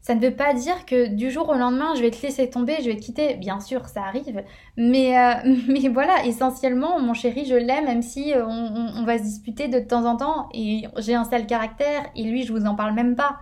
Ça 0.08 0.16
ne 0.16 0.22
veut 0.22 0.34
pas 0.34 0.54
dire 0.54 0.86
que 0.86 1.08
du 1.08 1.30
jour 1.30 1.50
au 1.50 1.56
lendemain, 1.56 1.94
je 1.94 2.02
vais 2.02 2.12
te 2.12 2.22
laisser 2.22 2.50
tomber, 2.50 2.78
je 2.80 2.86
vais 2.86 2.96
te 2.96 3.02
quitter. 3.02 3.34
Bien 3.34 3.60
sûr, 3.60 3.90
ça 3.90 4.04
arrive. 4.04 4.42
Mais, 4.78 5.20
euh, 5.20 5.34
mais 5.68 5.90
voilà, 5.90 6.26
essentiellement, 6.26 6.98
mon 7.02 7.14
chéri, 7.14 7.44
je 7.44 7.56
l'aime, 7.56 7.84
même 7.84 8.02
si 8.02 8.34
euh, 8.34 8.46
on, 8.48 9.04
va 9.04 9.18
se 9.18 9.24
disputer 9.24 9.68
de 9.68 9.80
temps 9.80 10.06
en 10.06 10.16
temps. 10.16 10.48
Et 10.54 10.84
j'ai 11.00 11.14
un 11.14 11.26
sale 11.26 11.46
caractère, 11.46 12.06
et 12.16 12.24
lui, 12.24 12.44
je 12.44 12.54
vous 12.54 12.64
en 12.64 12.74
parle 12.74 12.94
même 12.94 13.18
pas. 13.18 13.40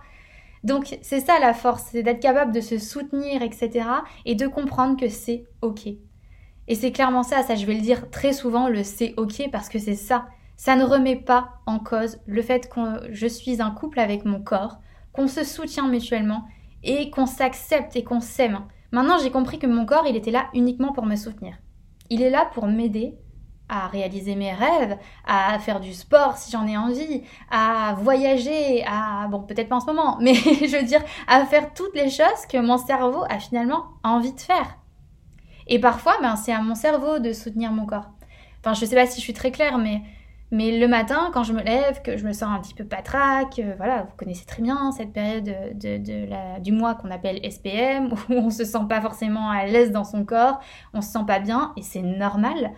Donc, 0.64 0.98
c'est 1.02 1.20
ça 1.20 1.38
la 1.38 1.54
force, 1.54 1.84
c'est 1.92 2.02
d'être 2.02 2.18
capable 2.18 2.50
de 2.50 2.60
se 2.60 2.78
soutenir, 2.78 3.42
etc. 3.42 3.86
Et 4.24 4.34
de 4.34 4.48
comprendre 4.48 4.98
que 4.98 5.08
c'est 5.08 5.44
OK. 5.62 5.86
Et 5.86 6.74
c'est 6.74 6.90
clairement 6.90 7.22
ça, 7.22 7.44
ça 7.44 7.54
je 7.54 7.64
vais 7.64 7.74
le 7.74 7.80
dire 7.80 8.10
très 8.10 8.32
souvent, 8.32 8.66
le 8.66 8.82
c'est 8.82 9.14
OK, 9.18 9.50
parce 9.52 9.68
que 9.68 9.78
c'est 9.78 9.94
ça 9.94 10.26
ça 10.56 10.74
ne 10.74 10.84
remet 10.84 11.16
pas 11.16 11.60
en 11.66 11.78
cause 11.78 12.18
le 12.26 12.40
fait 12.40 12.68
que 12.68 12.80
je 13.12 13.26
suis 13.26 13.60
un 13.60 13.70
couple 13.70 14.00
avec 14.00 14.24
mon 14.24 14.40
corps, 14.40 14.78
qu'on 15.12 15.28
se 15.28 15.44
soutient 15.44 15.86
mutuellement 15.86 16.44
et 16.86 17.10
qu'on 17.10 17.26
s'accepte 17.26 17.96
et 17.96 18.04
qu'on 18.04 18.20
s'aime. 18.20 18.60
Maintenant, 18.92 19.18
j'ai 19.18 19.30
compris 19.30 19.58
que 19.58 19.66
mon 19.66 19.84
corps, 19.84 20.06
il 20.06 20.16
était 20.16 20.30
là 20.30 20.46
uniquement 20.54 20.92
pour 20.92 21.04
me 21.04 21.16
soutenir. 21.16 21.56
Il 22.08 22.22
est 22.22 22.30
là 22.30 22.48
pour 22.54 22.66
m'aider 22.66 23.18
à 23.68 23.88
réaliser 23.88 24.36
mes 24.36 24.52
rêves, 24.52 24.96
à 25.26 25.58
faire 25.58 25.80
du 25.80 25.92
sport 25.92 26.36
si 26.36 26.52
j'en 26.52 26.66
ai 26.68 26.76
envie, 26.76 27.24
à 27.50 27.96
voyager, 27.98 28.84
à 28.86 29.26
bon 29.28 29.40
peut-être 29.42 29.68
pas 29.68 29.76
en 29.76 29.80
ce 29.80 29.86
moment, 29.86 30.18
mais 30.20 30.34
je 30.34 30.76
veux 30.76 30.84
dire 30.84 31.02
à 31.26 31.44
faire 31.46 31.74
toutes 31.74 31.94
les 31.94 32.08
choses 32.08 32.46
que 32.48 32.58
mon 32.58 32.78
cerveau 32.78 33.24
a 33.28 33.40
finalement 33.40 33.86
envie 34.04 34.32
de 34.32 34.40
faire. 34.40 34.78
Et 35.66 35.80
parfois, 35.80 36.16
ben, 36.22 36.36
c'est 36.36 36.52
à 36.52 36.62
mon 36.62 36.76
cerveau 36.76 37.18
de 37.18 37.32
soutenir 37.32 37.72
mon 37.72 37.86
corps. 37.86 38.10
Enfin, 38.60 38.74
je 38.74 38.84
sais 38.84 38.94
pas 38.94 39.06
si 39.06 39.16
je 39.16 39.24
suis 39.24 39.32
très 39.32 39.50
claire, 39.50 39.78
mais 39.78 40.02
mais 40.52 40.78
le 40.78 40.86
matin, 40.86 41.30
quand 41.34 41.42
je 41.42 41.52
me 41.52 41.62
lève, 41.62 42.02
que 42.02 42.16
je 42.16 42.24
me 42.24 42.32
sens 42.32 42.50
un 42.56 42.60
petit 42.60 42.74
peu 42.74 42.84
patraque, 42.84 43.58
euh, 43.58 43.74
voilà, 43.76 44.02
vous 44.02 44.16
connaissez 44.16 44.46
très 44.46 44.62
bien 44.62 44.92
cette 44.92 45.12
période 45.12 45.44
de, 45.44 46.60
du 46.60 46.72
mois 46.72 46.94
qu'on 46.94 47.10
appelle 47.10 47.40
SPM, 47.50 48.12
où 48.28 48.32
on 48.32 48.50
se 48.50 48.64
sent 48.64 48.86
pas 48.88 49.00
forcément 49.00 49.50
à 49.50 49.66
l'aise 49.66 49.90
dans 49.90 50.04
son 50.04 50.24
corps, 50.24 50.60
on 50.94 51.00
se 51.00 51.10
sent 51.10 51.24
pas 51.26 51.40
bien, 51.40 51.72
et 51.76 51.82
c'est 51.82 52.02
normal. 52.02 52.72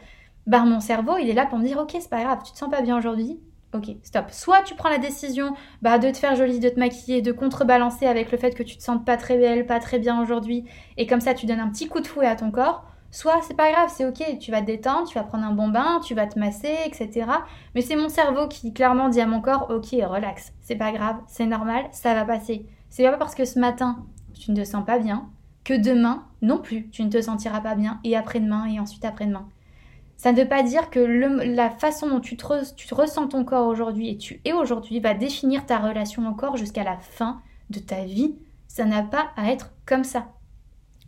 Bah, 0.47 0.61
mon 0.61 0.81
cerveau, 0.81 1.19
il 1.19 1.29
est 1.29 1.35
là 1.35 1.45
pour 1.45 1.59
me 1.59 1.65
dire, 1.65 1.79
ok, 1.79 1.91
c'est 1.93 2.09
pas 2.09 2.23
grave, 2.23 2.39
tu 2.43 2.53
te 2.53 2.59
sens 2.59 2.71
pas 2.71 2.81
bien 2.81 2.97
aujourd'hui, 2.97 3.39
ok, 3.75 3.97
stop. 4.03 4.31
Soit 4.31 4.63
tu 4.63 4.75
prends 4.75 4.89
la 4.89 4.97
décision 4.97 5.53
bah, 5.83 5.99
de 5.99 6.11
te 6.11 6.17
faire 6.17 6.37
jolie, 6.37 6.61
de 6.61 6.71
te 6.71 6.79
maquiller, 6.79 7.21
de 7.21 7.33
contrebalancer 7.33 8.07
avec 8.07 8.33
le 8.33 8.39
fait 8.39 8.53
que 8.53 8.63
tu 8.63 8.79
te 8.79 8.83
sentes 8.83 9.05
pas 9.05 9.19
très 9.19 9.37
belle, 9.37 9.67
pas 9.67 9.79
très 9.79 9.99
bien 9.99 10.23
aujourd'hui, 10.23 10.65
et 10.97 11.07
comme 11.07 11.21
ça 11.21 11.35
tu 11.35 11.45
donnes 11.45 11.61
un 11.61 11.69
petit 11.69 11.87
coup 11.87 12.01
de 12.01 12.07
fouet 12.07 12.27
à 12.27 12.35
ton 12.35 12.51
corps, 12.51 12.87
Soit 13.11 13.41
c'est 13.43 13.57
pas 13.57 13.73
grave, 13.73 13.91
c'est 13.95 14.07
ok, 14.07 14.39
tu 14.39 14.51
vas 14.51 14.61
te 14.61 14.67
détendre, 14.67 15.09
tu 15.09 15.15
vas 15.15 15.25
prendre 15.25 15.45
un 15.45 15.53
bon 15.53 15.69
bain, 15.69 16.01
tu 16.05 16.15
vas 16.15 16.27
te 16.27 16.39
masser, 16.39 16.77
etc. 16.85 17.27
Mais 17.75 17.81
c'est 17.81 17.97
mon 17.97 18.11
cerveau 18.11 18.49
qui 18.49 18.75
clairement 18.75 19.09
dit 19.09 19.21
à 19.21 19.27
mon 19.27 19.41
corps, 19.41 19.71
ok, 19.71 19.89
relax, 20.07 20.53
c'est 20.61 20.77
pas 20.77 20.93
grave, 20.93 21.17
c'est 21.27 21.47
normal, 21.47 21.89
ça 21.93 22.15
va 22.15 22.25
passer. 22.25 22.67
C'est 22.91 23.05
pas 23.05 23.17
parce 23.17 23.35
que 23.35 23.45
ce 23.45 23.59
matin 23.59 24.05
tu 24.35 24.53
ne 24.53 24.57
te 24.57 24.65
sens 24.65 24.85
pas 24.85 24.99
bien 24.99 25.31
que 25.65 25.75
demain 25.75 26.27
non 26.43 26.59
plus 26.59 26.89
tu 26.91 27.03
ne 27.03 27.11
te 27.11 27.21
sentiras 27.21 27.61
pas 27.61 27.75
bien 27.75 28.01
et 28.05 28.17
après-demain 28.17 28.67
et 28.67 28.79
ensuite 28.79 29.05
après-demain. 29.05 29.49
Ça 30.17 30.33
ne 30.33 30.39
veut 30.39 30.49
pas 30.49 30.63
dire 30.63 30.91
que 30.91 30.99
la 30.99 31.71
façon 31.71 32.09
dont 32.09 32.21
tu, 32.21 32.37
te 32.37 32.75
tu 32.75 32.93
ressens 32.93 33.29
ton 33.29 33.45
corps 33.45 33.69
aujourd'hui 33.69 34.11
et 34.11 34.19
tu 34.19 34.41
es 34.45 34.53
aujourd'hui 34.53 34.99
va 34.99 35.15
définir 35.15 35.65
ta 35.65 35.79
relation 35.79 36.29
au 36.29 36.35
corps 36.35 36.57
jusqu'à 36.57 36.85
la 36.85 36.99
fin 36.99 37.41
de 37.71 37.79
ta 37.79 38.05
vie. 38.05 38.37
Ça 38.67 38.85
n'a 38.85 39.03
pas 39.03 39.31
à 39.37 39.53
être 39.53 39.71
comme 39.87 40.05
ça. 40.05 40.27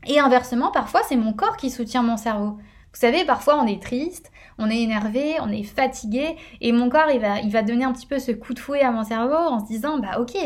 Et 0.06 0.18
inversement, 0.18 0.70
parfois, 0.70 1.02
c'est 1.08 1.16
mon 1.16 1.32
corps 1.32 1.56
qui 1.56 1.70
soutient 1.70 2.02
mon 2.02 2.16
cerveau. 2.16 2.58
Vous 2.92 2.98
savez, 2.98 3.24
parfois, 3.24 3.60
on 3.62 3.66
est 3.66 3.82
triste, 3.82 4.32
on 4.58 4.68
est 4.68 4.82
énervé, 4.82 5.34
on 5.40 5.50
est 5.50 5.62
fatigué, 5.62 6.36
et 6.60 6.72
mon 6.72 6.88
corps, 6.88 7.10
il 7.12 7.20
va, 7.20 7.40
il 7.40 7.50
va 7.50 7.62
donner 7.62 7.84
un 7.84 7.92
petit 7.92 8.06
peu 8.06 8.18
ce 8.18 8.32
coup 8.32 8.52
de 8.52 8.58
fouet 8.58 8.80
à 8.80 8.90
mon 8.90 9.04
cerveau 9.04 9.34
en 9.34 9.60
se 9.60 9.66
disant, 9.66 9.98
bah 9.98 10.18
ok, 10.18 10.36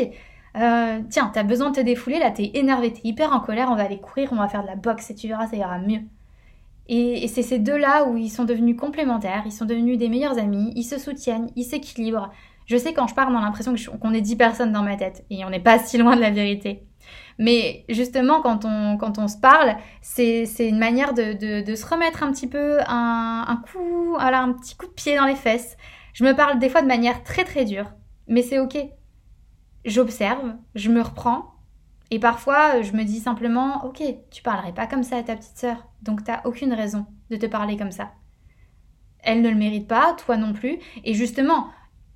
euh, 0.57 1.01
tiens, 1.09 1.31
t'as 1.33 1.43
besoin 1.43 1.71
de 1.71 1.75
te 1.75 1.81
défouler, 1.81 2.19
là, 2.19 2.31
t'es 2.31 2.51
énervé, 2.53 2.93
t'es 2.93 3.01
hyper 3.03 3.33
en 3.33 3.39
colère, 3.39 3.69
on 3.71 3.75
va 3.75 3.83
aller 3.83 3.99
courir, 3.99 4.29
on 4.31 4.35
va 4.35 4.47
faire 4.47 4.61
de 4.61 4.67
la 4.67 4.75
boxe, 4.75 5.09
et 5.09 5.15
tu 5.15 5.27
verras, 5.27 5.47
ça 5.47 5.55
ira 5.55 5.79
mieux. 5.79 6.01
Et, 6.87 7.27
c'est 7.27 7.41
ces 7.41 7.57
deux-là 7.59 8.05
où 8.05 8.15
ils 8.15 8.29
sont 8.29 8.45
devenus 8.45 8.77
complémentaires, 8.77 9.43
ils 9.45 9.51
sont 9.51 9.65
devenus 9.65 9.97
des 9.97 10.07
meilleurs 10.07 10.37
amis, 10.37 10.71
ils 10.75 10.83
se 10.83 10.99
soutiennent, 10.99 11.49
ils 11.55 11.63
s'équilibrent. 11.63 12.29
Je 12.67 12.77
sais 12.77 12.93
quand 12.93 13.07
je 13.07 13.15
parle, 13.15 13.33
on 13.33 13.37
a 13.37 13.41
l'impression 13.41 13.73
qu'on 13.99 14.13
est 14.13 14.21
dix 14.21 14.35
personnes 14.35 14.71
dans 14.71 14.83
ma 14.83 14.95
tête, 14.95 15.25
et 15.29 15.43
on 15.45 15.49
n'est 15.49 15.59
pas 15.59 15.79
si 15.79 15.97
loin 15.97 16.15
de 16.15 16.21
la 16.21 16.31
vérité. 16.31 16.83
Mais 17.37 17.85
justement, 17.89 18.41
quand 18.41 18.63
on, 18.63 18.97
quand 18.97 19.17
on 19.19 19.27
se 19.27 19.37
parle, 19.37 19.75
c'est 20.01 20.45
une 20.59 20.79
manière 20.79 21.13
de, 21.13 21.61
de, 21.61 21.75
se 21.75 21.85
remettre 21.85 22.23
un 22.23 22.31
petit 22.31 22.47
peu 22.47 22.79
un, 22.87 23.45
un 23.47 23.57
coup, 23.57 24.15
voilà, 24.17 24.41
un 24.41 24.53
petit 24.53 24.75
coup 24.75 24.87
de 24.87 24.91
pied 24.91 25.17
dans 25.17 25.25
les 25.25 25.35
fesses. 25.35 25.75
Je 26.13 26.23
me 26.23 26.33
parle 26.33 26.59
des 26.59 26.69
fois 26.69 26.81
de 26.81 26.87
manière 26.87 27.23
très 27.23 27.43
très 27.43 27.65
dure, 27.65 27.91
mais 28.27 28.41
c'est 28.41 28.59
ok. 28.59 28.77
J'observe, 29.83 30.55
je 30.75 30.89
me 30.89 31.01
reprends, 31.01 31.55
et 32.09 32.19
parfois 32.19 32.81
je 32.81 32.93
me 32.93 33.03
dis 33.03 33.19
simplement, 33.19 33.85
ok, 33.85 34.01
tu 34.31 34.41
parlerais 34.41 34.73
pas 34.73 34.87
comme 34.87 35.03
ça 35.03 35.17
à 35.17 35.23
ta 35.23 35.35
petite 35.35 35.57
sœur, 35.57 35.85
donc 36.01 36.23
t'as 36.23 36.41
aucune 36.45 36.73
raison 36.73 37.05
de 37.29 37.35
te 37.35 37.45
parler 37.45 37.75
comme 37.77 37.91
ça. 37.91 38.13
Elle 39.19 39.41
ne 39.41 39.49
le 39.49 39.55
mérite 39.55 39.87
pas, 39.87 40.15
toi 40.25 40.37
non 40.37 40.53
plus, 40.53 40.79
et 41.03 41.13
justement, 41.13 41.67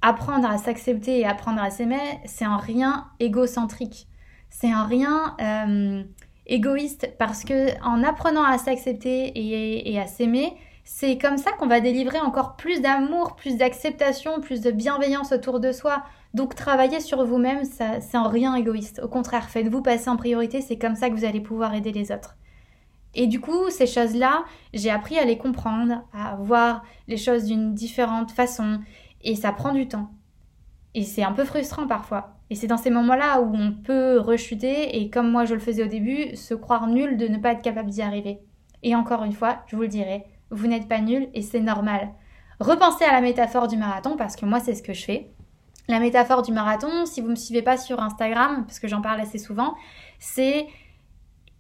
apprendre 0.02 0.50
à 0.50 0.58
s'accepter 0.58 1.20
et 1.20 1.26
apprendre 1.26 1.62
à 1.62 1.70
s'aimer, 1.70 2.22
c'est 2.26 2.48
en 2.48 2.58
rien 2.58 3.08
égocentrique 3.20 4.08
c'est 4.50 4.72
un 4.72 4.84
rien 4.84 5.36
euh, 5.42 6.04
égoïste 6.46 7.14
parce 7.18 7.44
que 7.44 7.80
en 7.84 8.04
apprenant 8.04 8.44
à 8.44 8.58
s'accepter 8.58 9.32
et, 9.36 10.00
à 10.00 10.08
s'aimer, 10.08 10.54
c'est 10.84 11.18
comme 11.18 11.38
ça 11.38 11.52
qu'on 11.54 11.68
va 11.68 11.80
délivrer 11.80 12.20
encore 12.20 12.56
plus 12.56 12.82
d'amour, 12.82 13.36
plus 13.36 13.58
d'acceptation, 13.58 14.42
plus 14.42 14.62
de 14.62 14.72
bienveillance 14.72 15.32
autour 15.32 15.60
de 15.60 15.72
soi. 15.72 16.04
Donc 16.34 16.56
travailler 16.56 17.00
sur 17.00 17.26
vous-même, 17.26 17.64
c'est 17.64 18.18
en 18.18 18.28
rien 18.28 18.56
égoïste. 18.56 19.00
Au 19.04 19.08
contraire, 19.08 19.50
faites-vous 19.50 19.82
passer 19.82 20.10
en 20.10 20.18
priorité, 20.18 20.62
c'est 20.62 20.78
comme 20.78 20.96
ça 20.96 21.10
que 21.10 21.16
vous 21.16 21.26
allez 21.26 21.42
pouvoir 21.42 21.74
aider 21.74 21.92
les 21.92 22.12
autres. 22.12 22.36
Et 23.16 23.28
du 23.28 23.40
coup, 23.40 23.70
ces 23.70 23.88
choses-là, 23.88 24.44
j'ai 24.74 24.92
appris 24.92 25.18
à 25.18 25.26
les 25.26 25.38
comprendre, 25.38 26.04
à 26.14 26.36
voir 26.36 26.84
les 27.08 27.18
choses 27.18 27.46
d'une 27.46 27.74
différente 27.74 28.32
façon, 28.32 28.80
et 29.24 29.36
ça 29.36 29.52
prend 29.52 29.74
du 29.74 29.88
temps. 29.88 30.12
Et 30.96 31.04
c'est 31.04 31.24
un 31.24 31.32
peu 31.32 31.46
frustrant 31.46 31.88
parfois. 31.88 32.36
Et 32.50 32.56
c'est 32.56 32.68
dans 32.68 32.78
ces 32.78 32.90
moments-là 32.90 33.42
où 33.42 33.56
on 33.56 33.72
peut 33.72 34.20
rechuter 34.20 35.00
et 35.00 35.10
comme 35.10 35.30
moi 35.30 35.46
je 35.46 35.54
le 35.54 35.60
faisais 35.60 35.84
au 35.84 35.88
début, 35.88 36.36
se 36.36 36.54
croire 36.54 36.88
nul 36.88 37.18
de 37.18 37.28
ne 37.28 37.38
pas 37.38 37.52
être 37.52 37.62
capable 37.62 37.90
d'y 37.90 38.02
arriver. 38.02 38.40
Et 38.82 38.96
encore 38.96 39.24
une 39.24 39.34
fois, 39.34 39.60
je 39.68 39.76
vous 39.76 39.84
le 39.84 39.88
dirai, 39.88 40.26
vous 40.50 40.68
n'êtes 40.68 40.88
pas 40.88 41.00
nul 41.00 41.30
et 41.34 41.42
c'est 41.42 41.60
normal. 41.60 42.10
Repensez 42.60 43.06
à 43.06 43.12
la 43.12 43.22
métaphore 43.22 43.68
du 43.68 43.78
marathon 43.78 44.18
parce 44.18 44.36
que 44.36 44.46
moi 44.46 44.60
c'est 44.60 44.74
ce 44.74 44.84
que 44.84 44.94
je 44.94 45.06
fais. 45.06 45.32
La 45.88 46.00
métaphore 46.00 46.42
du 46.42 46.52
marathon, 46.52 47.06
si 47.06 47.22
vous 47.22 47.28
ne 47.28 47.32
me 47.32 47.36
suivez 47.36 47.62
pas 47.62 47.78
sur 47.78 48.00
Instagram, 48.00 48.66
parce 48.66 48.80
que 48.80 48.88
j'en 48.88 49.02
parle 49.02 49.20
assez 49.22 49.40
souvent, 49.40 49.74
c'est 50.20 50.68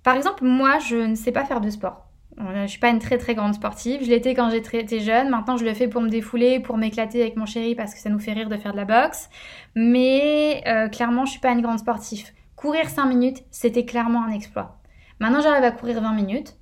par 0.04 0.16
exemple, 0.16 0.46
moi, 0.46 0.80
je 0.80 0.96
ne 0.96 1.16
sais 1.16 1.32
pas 1.32 1.46
faire 1.46 1.62
de 1.62 1.70
sport. 1.70 2.09
Je 2.40 2.68
suis 2.68 2.80
pas 2.80 2.90
une 2.90 3.00
très 3.00 3.18
très 3.18 3.36
grande 3.36 3.54
sportive. 3.54 4.04
Je 4.04 4.10
l'étais 4.10 4.34
quand 4.34 4.50
j'étais 4.50 5.00
jeune. 5.00 5.30
Maintenant, 5.30 5.58
je 5.58 5.66
le 5.66 5.74
fais 5.74 5.88
pour 5.88 6.02
me 6.02 6.10
défouler, 6.10 6.60
pour 6.60 6.78
m'éclater 6.78 7.22
avec 7.22 7.36
mon 7.36 7.46
chéri 7.46 7.76
parce 7.76 7.94
que 7.94 8.00
ça 8.00 8.10
nous 8.10 8.20
fait 8.20 8.32
rire 8.32 8.48
de 8.48 8.56
faire 8.56 8.72
de 8.72 8.78
la 8.78 8.86
boxe. 8.86 9.30
Mais 9.76 10.64
euh, 10.68 10.88
clairement, 10.88 11.26
je 11.26 11.32
suis 11.32 11.40
pas 11.40 11.52
une 11.52 11.62
grande 11.62 11.80
sportive. 11.80 12.28
Courir 12.56 12.90
5 12.90 13.06
minutes, 13.06 13.44
c'était 13.52 13.86
clairement 13.86 14.24
un 14.24 14.32
exploit. 14.32 14.80
Maintenant, 15.20 15.42
j'arrive 15.42 15.64
à 15.64 15.72
courir 15.72 16.02
20 16.02 16.14
minutes. 16.14 16.56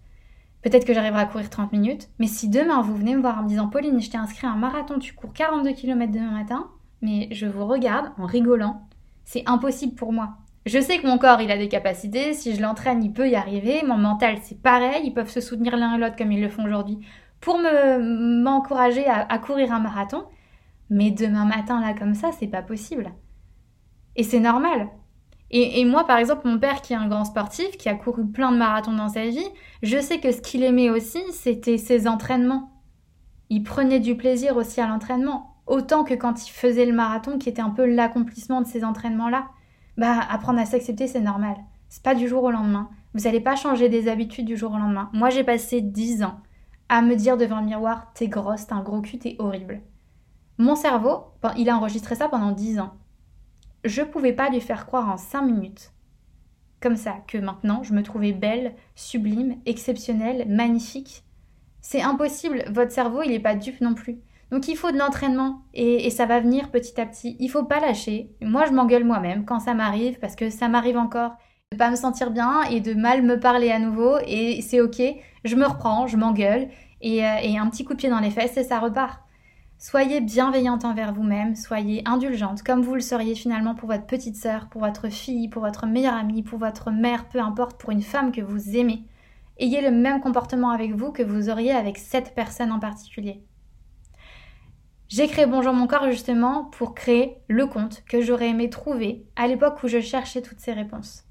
Peut-être 0.63 0.85
que 0.85 0.93
j'arriverai 0.93 1.21
à 1.21 1.25
courir 1.25 1.49
30 1.49 1.71
minutes. 1.71 2.09
Mais 2.19 2.27
si 2.27 2.49
demain, 2.49 2.81
vous 2.81 2.95
venez 2.95 3.15
me 3.15 3.21
voir 3.21 3.39
en 3.39 3.43
me 3.43 3.47
disant 3.47 3.67
Pauline, 3.67 4.01
je 4.01 4.09
t'ai 4.09 4.17
inscrit 4.17 4.47
à 4.47 4.51
un 4.51 4.55
marathon, 4.55 4.97
tu 4.97 5.13
cours 5.13 5.33
42 5.33 5.73
km 5.73 6.11
demain 6.11 6.31
matin, 6.31 6.69
mais 7.01 7.27
je 7.31 7.45
vous 7.45 7.65
regarde 7.65 8.11
en 8.17 8.25
rigolant. 8.25 8.87
C'est 9.25 9.43
impossible 9.45 9.93
pour 9.93 10.11
moi. 10.11 10.37
Je 10.67 10.81
sais 10.81 10.97
que 10.97 11.07
mon 11.07 11.17
corps, 11.17 11.39
il 11.39 11.49
a 11.49 11.57
des 11.57 11.69
capacités, 11.69 12.33
si 12.33 12.53
je 12.53 12.61
l'entraîne, 12.61 13.01
il 13.01 13.13
peut 13.13 13.29
y 13.29 13.35
arriver, 13.35 13.83
mon 13.87 13.97
mental, 13.97 14.35
c'est 14.43 14.61
pareil, 14.61 15.01
ils 15.05 15.13
peuvent 15.13 15.29
se 15.29 15.39
soutenir 15.39 15.77
l'un 15.77 15.95
et 15.95 15.97
l'autre 15.97 16.17
comme 16.17 16.33
ils 16.33 16.41
le 16.41 16.49
font 16.49 16.65
aujourd'hui 16.65 16.99
pour 17.39 17.57
me 17.57 18.43
m'encourager 18.43 19.05
à, 19.07 19.37
courir 19.37 19.71
un 19.71 19.79
marathon, 19.79 20.25
mais 20.89 21.11
demain 21.11 21.45
matin, 21.45 21.79
là, 21.79 21.93
comme 21.93 22.15
ça, 22.15 22.31
c'est 22.37 22.47
pas 22.47 22.61
possible. 22.61 23.13
Et 24.17 24.23
c'est 24.23 24.41
normal. 24.41 24.89
Et, 25.51 25.79
et, 25.79 25.85
moi, 25.85 26.05
par 26.05 26.17
exemple, 26.17 26.47
mon 26.47 26.59
père, 26.59 26.81
qui 26.81 26.91
est 26.91 26.97
un 26.97 27.07
grand 27.07 27.23
sportif, 27.23 27.77
qui 27.77 27.87
a 27.87 27.95
couru 27.95 28.27
plein 28.29 28.51
de 28.51 28.57
marathons 28.57 28.91
dans 28.91 29.07
sa 29.07 29.25
vie, 29.25 29.47
je 29.83 29.99
sais 30.01 30.19
que 30.19 30.33
ce 30.33 30.41
qu'il 30.41 30.63
aimait 30.63 30.89
aussi, 30.89 31.21
c'était 31.31 31.77
ses 31.77 32.07
entraînements. 32.07 32.71
Il 33.49 33.63
prenait 33.63 34.01
du 34.01 34.17
plaisir 34.17 34.57
aussi 34.57 34.81
à 34.81 34.87
l'entraînement, 34.87 35.55
autant 35.65 36.03
que 36.03 36.15
quand 36.15 36.45
il 36.45 36.51
faisait 36.51 36.85
le 36.85 36.93
marathon, 36.93 37.37
qui 37.37 37.47
était 37.47 37.61
un 37.61 37.69
peu 37.69 37.85
l'accomplissement 37.85 38.59
de 38.59 38.67
ces 38.67 38.83
entraînements-là 38.83 39.47
bah 39.97 40.19
apprendre 40.29 40.59
à 40.59 40.65
s'accepter, 40.65 41.07
c'est 41.07 41.21
normal. 41.21 41.57
C'est 41.89 42.03
pas 42.03 42.15
du 42.15 42.27
jour 42.27 42.43
au 42.43 42.51
lendemain. 42.51 42.89
Vous 43.13 43.21
n'allez 43.21 43.41
pas 43.41 43.55
changer 43.55 43.89
des 43.89 44.07
habitudes 44.07 44.45
du 44.45 44.57
jour 44.57 44.71
au 44.71 44.77
lendemain. 44.77 45.09
Moi, 45.13 45.29
j'ai 45.29 45.43
passé 45.43 45.81
10 45.81 46.23
ans 46.23 46.39
à 46.89 47.01
me 47.01 47.15
dire 47.15 47.37
devant 47.37 47.59
le 47.59 47.65
miroir, 47.65 48.11
t'es 48.13 48.27
grosse, 48.27 48.67
t'as 48.67 48.75
un 48.75 48.83
gros 48.83 49.01
cul, 49.01 49.19
t'es 49.19 49.35
horrible. 49.39 49.81
Mon 50.57 50.75
cerveau, 50.75 51.25
il 51.57 51.69
a 51.69 51.77
enregistré 51.77 52.15
ça 52.15 52.29
pendant 52.29 52.51
10 52.51 52.79
ans. 52.79 52.93
Je 53.83 54.01
pouvais 54.01 54.33
pas 54.33 54.49
lui 54.49 54.61
faire 54.61 54.85
croire 54.85 55.09
en 55.09 55.17
5 55.17 55.41
minutes, 55.41 55.91
comme 56.81 56.95
ça, 56.95 57.17
que 57.27 57.37
maintenant 57.37 57.83
je 57.83 57.93
me 57.93 58.03
trouvais 58.03 58.33
belle, 58.33 58.73
sublime, 58.95 59.57
exceptionnelle, 59.65 60.47
magnifique. 60.47 61.23
C'est 61.81 62.01
impossible, 62.01 62.65
votre 62.69 62.91
cerveau, 62.91 63.21
il 63.21 63.31
n'est 63.31 63.39
pas 63.39 63.55
dupe 63.55 63.81
non 63.81 63.93
plus. 63.93 64.19
Donc 64.51 64.67
il 64.67 64.77
faut 64.77 64.91
de 64.91 64.97
l'entraînement 64.97 65.61
et, 65.73 66.09
ça 66.09 66.25
va 66.25 66.39
venir 66.39 66.71
petit 66.71 66.99
à 66.99 67.05
petit. 67.05 67.35
Il 67.39 67.49
faut 67.49 67.65
pas 67.65 67.79
lâcher. 67.79 68.31
Moi, 68.41 68.65
je 68.65 68.71
m'engueule 68.71 69.03
moi-même 69.03 69.45
quand 69.45 69.59
ça 69.59 69.73
m'arrive 69.73 70.19
parce 70.19 70.35
que 70.35 70.49
ça 70.49 70.67
m'arrive 70.67 70.97
encore 70.97 71.35
de 71.71 71.77
pas 71.77 71.89
me 71.89 71.97
sentir 71.97 72.31
bien 72.31 72.61
et 72.63 72.79
de 72.79 72.93
mal 72.93 73.23
me 73.23 73.39
parler 73.39 73.71
à 73.71 73.79
nouveau 73.79 74.17
et 74.25 74.61
c'est 74.61 74.79
ok. 74.79 75.01
Je 75.43 75.55
me 75.55 75.65
reprends, 75.65 76.07
je 76.07 76.15
m'engueule 76.15 76.69
et, 77.01 77.25
euh, 77.25 77.37
et 77.43 77.57
un 77.57 77.69
petit 77.69 77.83
coup 77.83 77.93
de 77.93 77.97
pied 77.97 78.09
dans 78.09 78.21
les 78.21 78.31
fesses 78.31 78.55
et 78.57 78.63
ça 78.63 78.79
repart. 78.79 79.21
Soyez 79.79 80.21
bienveillante 80.21 80.85
envers 80.85 81.13
vous-même, 81.13 81.55
soyez 81.55 82.01
indulgente, 82.07 82.63
comme 82.63 82.81
vous 82.81 82.95
le 82.95 83.01
seriez 83.01 83.35
finalement 83.35 83.75
pour 83.75 83.89
votre 83.89 84.07
petite 84.07 84.35
sœur, 84.35 84.69
pour 84.69 84.81
votre 84.81 85.09
fille, 85.09 85.49
pour 85.49 85.61
votre 85.61 85.85
meilleure 85.85 86.15
amie, 86.15 86.41
pour 86.41 86.57
votre 86.57 86.89
mère, 86.89 87.29
peu 87.29 87.39
importe, 87.39 87.79
pour 87.79 87.91
une 87.91 88.01
femme 88.01 88.31
que 88.31 88.41
vous 88.41 88.75
aimez. 88.75 89.03
Ayez 89.59 89.81
le 89.81 89.91
même 89.91 90.19
comportement 90.19 90.71
avec 90.71 90.95
vous 90.95 91.11
que 91.11 91.21
vous 91.21 91.49
auriez 91.49 91.73
avec 91.73 91.99
cette 91.99 92.33
personne 92.33 92.71
en 92.71 92.79
particulier. 92.79 93.43
J'ai 95.09 95.27
créé 95.27 95.45
Bonjour 95.45 95.71
mon 95.71 95.87
corps 95.87 96.11
justement 96.11 96.65
pour 96.65 96.93
créer 96.93 97.37
le 97.47 97.65
compte 97.65 98.03
que 98.09 98.21
j'aurais 98.21 98.49
aimé 98.49 98.69
trouver 98.69 99.25
à 99.37 99.47
l'époque 99.47 99.81
où 99.81 99.87
je 99.87 100.01
cherchais 100.01 100.41
toutes 100.41 100.59
ces 100.59 100.73
réponses. 100.73 101.23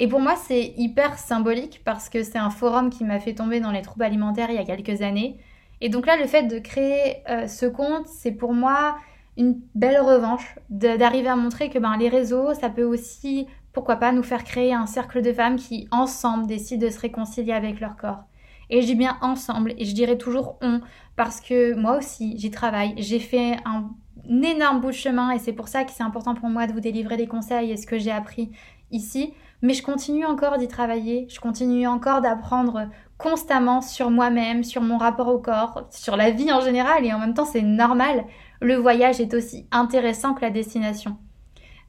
Et 0.00 0.08
pour 0.08 0.18
moi, 0.18 0.34
c'est 0.34 0.74
hyper 0.76 1.16
symbolique 1.16 1.82
parce 1.84 2.08
que 2.08 2.24
c'est 2.24 2.38
un 2.38 2.50
forum 2.50 2.90
qui 2.90 3.04
m'a 3.04 3.20
fait 3.20 3.34
tomber 3.34 3.60
dans 3.60 3.70
les 3.70 3.82
troubles 3.82 4.02
alimentaires 4.02 4.50
il 4.50 4.56
y 4.56 4.58
a 4.58 4.64
quelques 4.64 5.00
années. 5.00 5.38
Et 5.80 5.90
donc 5.90 6.06
là, 6.06 6.16
le 6.16 6.26
fait 6.26 6.42
de 6.42 6.58
créer 6.58 7.22
euh, 7.30 7.46
ce 7.46 7.66
compte, 7.66 8.08
c'est 8.08 8.32
pour 8.32 8.52
moi 8.52 8.96
une 9.36 9.60
belle 9.76 10.00
revanche 10.00 10.58
d'arriver 10.68 11.28
à 11.28 11.36
montrer 11.36 11.70
que 11.70 11.78
ben, 11.78 11.96
les 11.96 12.08
réseaux, 12.08 12.52
ça 12.52 12.68
peut 12.68 12.82
aussi, 12.82 13.46
pourquoi 13.72 13.94
pas, 13.94 14.10
nous 14.10 14.24
faire 14.24 14.42
créer 14.42 14.74
un 14.74 14.86
cercle 14.86 15.22
de 15.22 15.32
femmes 15.32 15.54
qui, 15.54 15.86
ensemble, 15.92 16.48
décident 16.48 16.84
de 16.84 16.90
se 16.90 16.98
réconcilier 16.98 17.52
avec 17.52 17.78
leur 17.78 17.96
corps. 17.96 18.24
Et 18.72 18.80
je 18.80 18.86
dis 18.86 18.94
bien 18.94 19.18
ensemble, 19.20 19.74
et 19.76 19.84
je 19.84 19.94
dirais 19.94 20.16
toujours 20.16 20.56
on, 20.62 20.80
parce 21.14 21.42
que 21.42 21.74
moi 21.74 21.98
aussi, 21.98 22.38
j'y 22.38 22.50
travaille. 22.50 22.94
J'ai 22.96 23.18
fait 23.18 23.56
un, 23.66 23.90
énorme 24.30 24.80
bout 24.80 24.88
de 24.88 24.92
chemin, 24.92 25.30
et 25.30 25.38
c'est 25.38 25.52
pour 25.52 25.68
ça 25.68 25.84
que 25.84 25.90
c'est 25.92 26.02
important 26.02 26.34
pour 26.34 26.48
moi 26.48 26.66
de 26.66 26.72
vous 26.72 26.80
délivrer 26.80 27.18
des 27.18 27.26
conseils 27.26 27.70
et 27.70 27.76
ce 27.76 27.86
que 27.86 27.98
j'ai 27.98 28.10
appris 28.10 28.50
ici. 28.90 29.34
Mais 29.60 29.74
je 29.74 29.82
continue 29.82 30.24
encore 30.24 30.56
d'y 30.56 30.68
travailler, 30.68 31.26
je 31.28 31.38
continue 31.38 31.86
encore 31.86 32.22
d'apprendre 32.22 32.88
constamment 33.18 33.82
sur 33.82 34.10
moi-même, 34.10 34.64
sur 34.64 34.80
mon 34.80 34.96
rapport 34.96 35.28
au 35.28 35.38
corps, 35.38 35.86
sur 35.90 36.16
la 36.16 36.30
vie 36.30 36.50
en 36.50 36.62
général, 36.62 37.04
et 37.04 37.12
en 37.12 37.18
même 37.18 37.34
temps, 37.34 37.44
c'est 37.44 37.60
normal. 37.60 38.24
Le 38.62 38.76
voyage 38.76 39.20
est 39.20 39.34
aussi 39.34 39.68
intéressant 39.70 40.32
que 40.32 40.40
la 40.40 40.50
destination. 40.50 41.18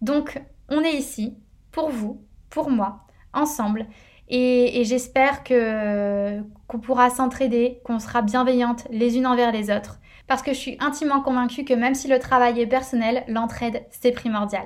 Donc, 0.01 0.43
on 0.67 0.81
est 0.81 0.97
ici 0.97 1.37
pour 1.71 1.91
vous, 1.91 2.21
pour 2.49 2.69
moi, 2.69 3.05
ensemble. 3.33 3.87
Et, 4.29 4.83
j'espère 4.85 5.43
qu'on 5.43 6.79
pourra 6.79 7.09
s'entraider, 7.09 7.79
qu'on 7.83 7.99
sera 7.99 8.21
bienveillantes 8.21 8.87
les 8.89 9.17
unes 9.17 9.27
envers 9.27 9.51
les 9.51 9.69
autres. 9.69 9.99
Parce 10.27 10.41
que 10.41 10.53
je 10.53 10.57
suis 10.57 10.77
intimement 10.79 11.21
convaincue 11.21 11.65
que 11.65 11.73
même 11.73 11.95
si 11.95 12.07
le 12.07 12.19
travail 12.19 12.59
est 12.61 12.67
personnel, 12.67 13.23
l'entraide, 13.27 13.85
c'est 13.91 14.11
primordial. 14.11 14.65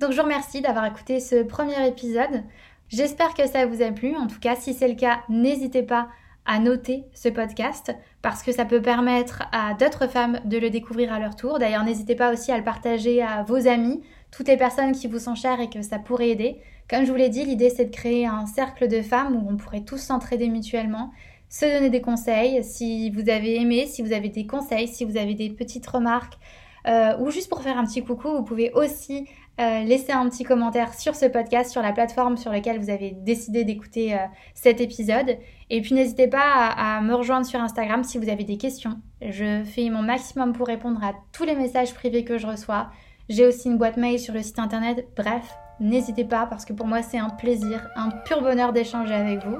Donc 0.00 0.12
je 0.12 0.16
vous 0.16 0.22
remercie 0.22 0.60
d'avoir 0.60 0.86
écouté 0.86 1.20
ce 1.20 1.42
premier 1.42 1.86
épisode. 1.86 2.44
J'espère 2.88 3.34
que 3.34 3.46
ça 3.46 3.66
vous 3.66 3.82
a 3.82 3.90
plu. 3.90 4.16
En 4.16 4.26
tout 4.26 4.38
cas, 4.38 4.56
si 4.56 4.72
c'est 4.72 4.88
le 4.88 4.94
cas, 4.94 5.20
n'hésitez 5.28 5.82
pas 5.82 6.08
à 6.46 6.58
noter 6.58 7.04
ce 7.12 7.28
podcast 7.28 7.94
parce 8.22 8.42
que 8.42 8.52
ça 8.52 8.64
peut 8.64 8.80
permettre 8.80 9.42
à 9.52 9.74
d'autres 9.74 10.08
femmes 10.08 10.40
de 10.46 10.56
le 10.56 10.70
découvrir 10.70 11.12
à 11.12 11.20
leur 11.20 11.36
tour. 11.36 11.58
D'ailleurs, 11.58 11.84
n'hésitez 11.84 12.14
pas 12.14 12.32
aussi 12.32 12.50
à 12.50 12.56
le 12.56 12.64
partager 12.64 13.22
à 13.22 13.42
vos 13.42 13.68
amis, 13.68 14.02
toutes 14.30 14.48
les 14.48 14.56
personnes 14.56 14.92
qui 14.92 15.08
vous 15.08 15.18
sont 15.18 15.34
chères 15.34 15.60
et 15.60 15.68
que 15.68 15.82
ça 15.82 15.98
pourrait 15.98 16.30
aider. 16.30 16.62
Comme 16.88 17.04
je 17.04 17.10
vous 17.10 17.16
l'ai 17.16 17.28
dit, 17.28 17.44
l'idée 17.44 17.70
c'est 17.70 17.86
de 17.86 17.94
créer 17.94 18.26
un 18.26 18.46
cercle 18.46 18.88
de 18.88 19.02
femmes 19.02 19.36
où 19.36 19.50
on 19.50 19.56
pourrait 19.56 19.84
tous 19.84 19.98
s'entraider 19.98 20.48
mutuellement, 20.48 21.10
se 21.50 21.66
donner 21.66 21.90
des 21.90 22.00
conseils. 22.00 22.64
Si 22.64 23.10
vous 23.10 23.28
avez 23.28 23.60
aimé, 23.60 23.86
si 23.86 24.02
vous 24.02 24.12
avez 24.12 24.30
des 24.30 24.46
conseils, 24.46 24.88
si 24.88 25.04
vous 25.04 25.16
avez 25.16 25.34
des 25.34 25.50
petites 25.50 25.86
remarques, 25.86 26.38
euh, 26.86 27.18
ou 27.18 27.30
juste 27.30 27.50
pour 27.50 27.62
faire 27.62 27.76
un 27.76 27.84
petit 27.84 28.02
coucou, 28.02 28.28
vous 28.28 28.42
pouvez 28.42 28.72
aussi 28.72 29.28
euh, 29.60 29.82
laisser 29.82 30.12
un 30.12 30.26
petit 30.30 30.44
commentaire 30.44 30.94
sur 30.94 31.14
ce 31.14 31.26
podcast, 31.26 31.70
sur 31.70 31.82
la 31.82 31.92
plateforme 31.92 32.38
sur 32.38 32.50
laquelle 32.50 32.78
vous 32.78 32.88
avez 32.88 33.10
décidé 33.10 33.64
d'écouter 33.64 34.14
euh, 34.14 34.18
cet 34.54 34.80
épisode. 34.80 35.36
Et 35.68 35.82
puis 35.82 35.94
n'hésitez 35.94 36.28
pas 36.28 36.40
à, 36.40 36.96
à, 36.96 37.00
me 37.02 37.14
rejoindre 37.14 37.44
sur 37.44 37.60
Instagram 37.60 38.02
si 38.04 38.16
vous 38.16 38.30
avez 38.30 38.44
des 38.44 38.56
questions. 38.56 38.98
Je 39.20 39.62
fais 39.64 39.90
mon 39.90 40.02
maximum 40.02 40.54
pour 40.54 40.68
répondre 40.68 41.02
à 41.04 41.12
tous 41.32 41.44
les 41.44 41.56
messages 41.56 41.92
privés 41.92 42.24
que 42.24 42.38
je 42.38 42.46
reçois. 42.46 42.88
J'ai 43.28 43.46
aussi 43.46 43.68
une 43.68 43.76
boîte 43.76 43.98
mail 43.98 44.18
sur 44.18 44.32
le 44.32 44.42
site 44.42 44.58
internet. 44.58 45.06
Bref, 45.16 45.58
n'hésitez 45.80 46.24
pas 46.24 46.46
parce 46.46 46.64
que 46.64 46.72
pour 46.72 46.86
moi 46.86 47.02
c'est 47.02 47.18
un 47.18 47.30
plaisir, 47.30 47.88
un 47.96 48.10
pur 48.10 48.40
bonheur 48.40 48.72
d'échanger 48.72 49.14
avec 49.14 49.44
vous. 49.44 49.58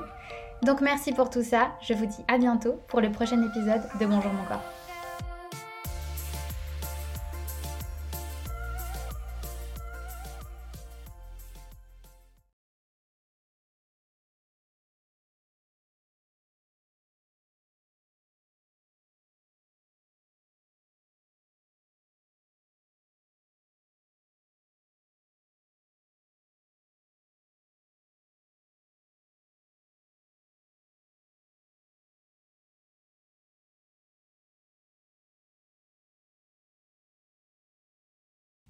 Donc 0.62 0.80
merci 0.80 1.12
pour 1.12 1.30
tout 1.30 1.42
ça, 1.42 1.68
je 1.80 1.94
vous 1.94 2.06
dis 2.06 2.24
à 2.26 2.38
bientôt 2.38 2.80
pour 2.88 3.00
le 3.00 3.10
prochain 3.10 3.42
épisode 3.42 3.82
de 4.00 4.06
Bonjour 4.06 4.32
mon 4.32 4.44
corps. 4.44 4.77